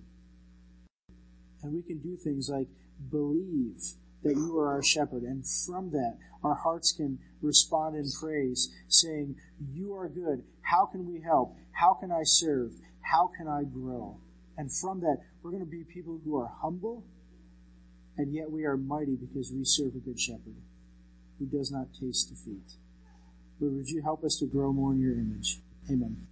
And 1.61 1.73
we 1.73 1.81
can 1.81 1.99
do 1.99 2.15
things 2.15 2.49
like 2.49 2.67
believe 3.11 3.81
that 4.23 4.35
you 4.35 4.57
are 4.59 4.67
our 4.67 4.83
shepherd. 4.83 5.23
And 5.23 5.45
from 5.47 5.91
that, 5.91 6.17
our 6.43 6.55
hearts 6.55 6.91
can 6.91 7.19
respond 7.41 7.95
in 7.95 8.05
praise, 8.19 8.69
saying, 8.87 9.35
You 9.73 9.95
are 9.95 10.09
good. 10.09 10.43
How 10.61 10.85
can 10.85 11.05
we 11.05 11.21
help? 11.21 11.55
How 11.71 11.93
can 11.93 12.11
I 12.11 12.23
serve? 12.23 12.73
How 13.01 13.31
can 13.37 13.47
I 13.47 13.63
grow? 13.63 14.19
And 14.57 14.71
from 14.71 14.99
that, 15.01 15.17
we're 15.41 15.51
going 15.51 15.63
to 15.63 15.69
be 15.69 15.83
people 15.83 16.19
who 16.23 16.37
are 16.37 16.51
humble, 16.61 17.05
and 18.17 18.33
yet 18.33 18.51
we 18.51 18.65
are 18.65 18.75
mighty 18.75 19.15
because 19.15 19.51
we 19.53 19.63
serve 19.63 19.95
a 19.95 19.99
good 19.99 20.19
shepherd 20.19 20.55
who 21.39 21.45
does 21.45 21.71
not 21.71 21.87
taste 21.99 22.29
defeat. 22.29 22.73
Lord, 23.59 23.75
would 23.75 23.89
you 23.89 24.01
help 24.01 24.23
us 24.23 24.37
to 24.39 24.45
grow 24.45 24.73
more 24.73 24.91
in 24.91 24.99
your 24.99 25.13
image? 25.13 25.61
Amen. 25.89 26.28